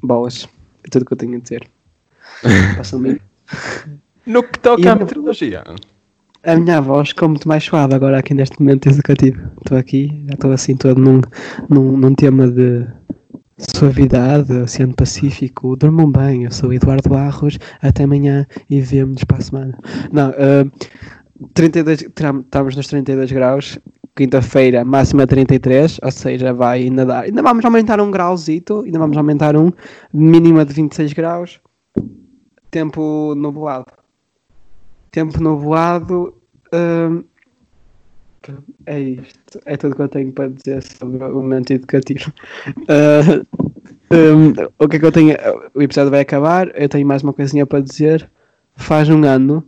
Boas. 0.03 0.47
É 0.83 0.89
tudo 0.89 1.05
que 1.05 1.13
eu 1.13 1.17
tenho 1.17 1.37
a 1.37 1.39
dizer. 1.39 1.67
Passa 2.77 2.99
minuto. 2.99 3.21
No 4.25 4.43
que 4.43 4.59
toca 4.59 4.91
à 4.91 4.95
meteorologia. 4.95 5.63
A 6.43 6.55
minha 6.55 6.79
voz 6.81 7.09
ficou 7.09 7.29
muito 7.29 7.47
mais 7.47 7.63
suave 7.63 7.93
agora 7.95 8.19
aqui 8.19 8.33
neste 8.33 8.59
momento 8.59 8.87
educativo. 8.89 9.39
Estou 9.63 9.77
aqui, 9.77 10.07
já 10.27 10.33
estou 10.33 10.51
assim 10.51 10.75
todo 10.75 10.99
num, 11.01 11.21
num, 11.69 11.97
num 11.97 12.13
tema 12.13 12.47
de 12.47 12.85
suavidade, 13.57 14.51
Oceano 14.53 14.95
Pacífico. 14.95 15.75
Dormam 15.75 16.11
bem, 16.11 16.43
eu 16.43 16.51
sou 16.51 16.69
o 16.69 16.73
Eduardo 16.73 17.09
Barros. 17.09 17.57
Até 17.81 18.03
amanhã 18.03 18.45
e 18.69 18.79
vemo-nos 18.81 19.23
para 19.23 19.37
a 19.37 19.41
semana. 19.41 19.77
Não, 20.11 20.29
ah, 20.29 20.65
32, 21.53 22.05
tram- 22.13 22.41
estamos 22.41 22.75
nos 22.75 22.87
32 22.87 23.31
graus. 23.31 23.79
Quinta-feira, 24.15 24.85
máxima 24.85 25.27
33, 25.27 25.99
ou 26.01 26.11
seja, 26.11 26.53
vai 26.53 26.83
ainda 26.83 27.05
dar. 27.05 27.23
Ainda 27.23 27.41
vamos 27.41 27.65
aumentar 27.65 27.99
um 27.99 28.09
grauzito, 28.09 28.83
ainda 28.85 28.97
vamos 28.97 29.17
aumentar 29.17 29.57
um, 29.57 29.71
mínima 30.13 30.63
de 30.63 30.73
26 30.73 31.11
graus. 31.13 31.59
Tempo 32.71 33.33
nublado 33.35 33.85
tempo 35.15 35.41
nublado. 35.41 36.35
hum, 36.73 37.23
é 38.85 38.99
isto. 38.99 39.59
É 39.65 39.75
tudo 39.75 39.95
que 39.95 40.01
eu 40.03 40.07
tenho 40.07 40.31
para 40.31 40.49
dizer 40.49 40.83
sobre 40.83 41.23
o 41.23 41.33
momento 41.41 41.71
educativo. 41.71 42.31
Ah, 42.87 43.41
hum, 44.13 44.53
o 44.77 44.87
que 44.87 44.97
é 44.97 44.99
que 44.99 45.05
eu 45.05 45.11
tenho? 45.11 45.35
O 45.73 45.81
episódio 45.81 46.11
vai 46.11 46.19
acabar. 46.21 46.69
Eu 46.79 46.87
tenho 46.87 47.07
mais 47.07 47.23
uma 47.23 47.33
coisinha 47.33 47.65
para 47.65 47.79
dizer. 47.79 48.29
Faz 48.75 49.09
um 49.09 49.23
ano 49.23 49.67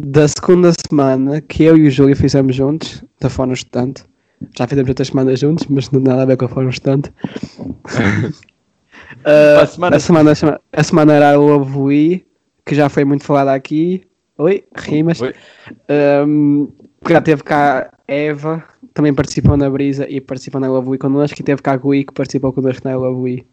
da 0.00 0.26
segunda 0.28 0.70
semana 0.88 1.40
que 1.40 1.64
eu 1.64 1.76
e 1.76 1.86
o 1.86 1.90
Júlio 1.90 2.16
fizemos 2.16 2.54
juntos, 2.56 3.04
da 3.20 3.28
Fórum 3.28 3.52
Estudante. 3.52 4.04
Já 4.56 4.66
fizemos 4.66 4.88
outras 4.88 5.08
semanas 5.08 5.40
juntos, 5.40 5.66
mas 5.68 5.90
não 5.90 6.00
tem 6.02 6.10
nada 6.12 6.22
a 6.22 6.26
ver 6.26 6.36
com 6.36 6.44
a 6.46 6.48
Fórum 6.48 6.68
Estudante. 6.70 7.12
Ah, 9.24 9.62
A 9.62 9.66
semana- 9.66 9.96
a, 9.96 10.00
semana, 10.00 10.30
a 10.72 10.82
semana- 10.82 11.12
era 11.14 11.30
a 11.32 11.36
Love 11.36 11.78
We, 11.78 12.22
que 12.66 12.74
já 12.74 12.88
foi 12.88 13.04
muito 13.04 13.24
falada 13.24 13.52
aqui. 13.54 14.02
Oi, 14.36 14.64
rimas. 14.76 15.20
Oi. 15.20 15.32
Um, 16.26 16.68
porque 16.98 17.12
já 17.12 17.20
teve 17.20 17.42
cá 17.44 17.92
Eva, 18.08 18.64
também 18.92 19.14
participou 19.14 19.56
na 19.56 19.70
Brisa 19.70 20.08
e 20.08 20.20
participou 20.20 20.60
na 20.60 20.68
Love 20.68 20.90
We 20.90 20.98
connosco, 20.98 21.40
e 21.40 21.44
teve 21.44 21.62
cá 21.62 21.76
Gui, 21.76 22.04
que 22.04 22.12
participou 22.12 22.52
connosco 22.52 22.88
na 22.88 22.96
Love 22.96 23.20
We. 23.20 23.46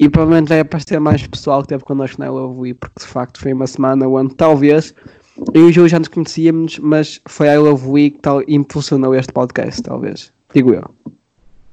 E 0.00 0.08
provavelmente 0.08 0.48
vai 0.48 0.60
aparecer 0.60 0.98
mais 0.98 1.26
pessoal 1.26 1.62
que 1.62 1.68
teve 1.68 1.84
connosco 1.84 2.20
na 2.20 2.30
Love 2.30 2.58
We, 2.58 2.74
porque 2.74 3.00
de 3.00 3.06
facto 3.06 3.40
foi 3.40 3.52
uma 3.52 3.66
semana 3.66 4.08
onde 4.08 4.34
talvez 4.34 4.94
eu 5.52 5.66
e 5.66 5.70
o 5.70 5.72
Júlio 5.72 5.88
já 5.88 5.98
nos 5.98 6.08
conhecíamos, 6.08 6.78
mas 6.78 7.20
foi 7.28 7.48
a 7.48 7.60
Love 7.60 7.88
We 7.88 8.10
que 8.10 8.18
tal, 8.20 8.42
impulsionou 8.48 9.14
este 9.14 9.32
podcast, 9.32 9.82
talvez. 9.82 10.32
Digo 10.54 10.72
eu. 10.72 10.84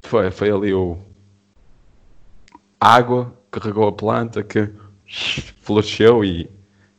Foi, 0.04 0.30
foi 0.30 0.52
ali 0.52 0.74
o. 0.74 0.98
Água 2.80 3.34
que 3.52 3.60
regou 3.60 3.88
a 3.88 3.92
planta 3.92 4.44
que 4.44 4.70
floresceu 5.62 6.24
e 6.24 6.50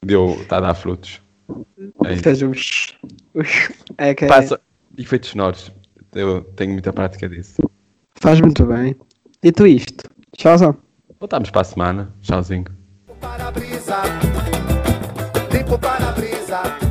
deu. 0.03 0.39
Está 0.41 0.57
a 0.57 0.61
dar 0.61 0.75
frutos. 0.75 1.26
É 1.49 2.47
um- 2.47 3.43
É 3.99 4.15
que 4.15 4.25
é- 4.25 4.29
Passa 4.29 4.61
efeitos 4.97 5.31
sonoros. 5.31 5.71
Eu 6.15 6.43
tenho 6.57 6.73
muita 6.73 6.93
prática 6.93 7.29
disso. 7.29 7.63
faz 8.17 8.41
muito 8.41 8.65
bem. 8.67 8.97
Dito 9.43 9.67
isto, 9.67 10.05
tchauzão. 10.37 10.77
Voltamos 11.21 11.51
para 11.51 11.61
a 11.61 11.65
semana. 11.65 12.15
Tchauzinho. 12.23 12.65
para-brisa, 13.21 14.03
limpo 15.53 15.79
para-brisa. 15.79 16.86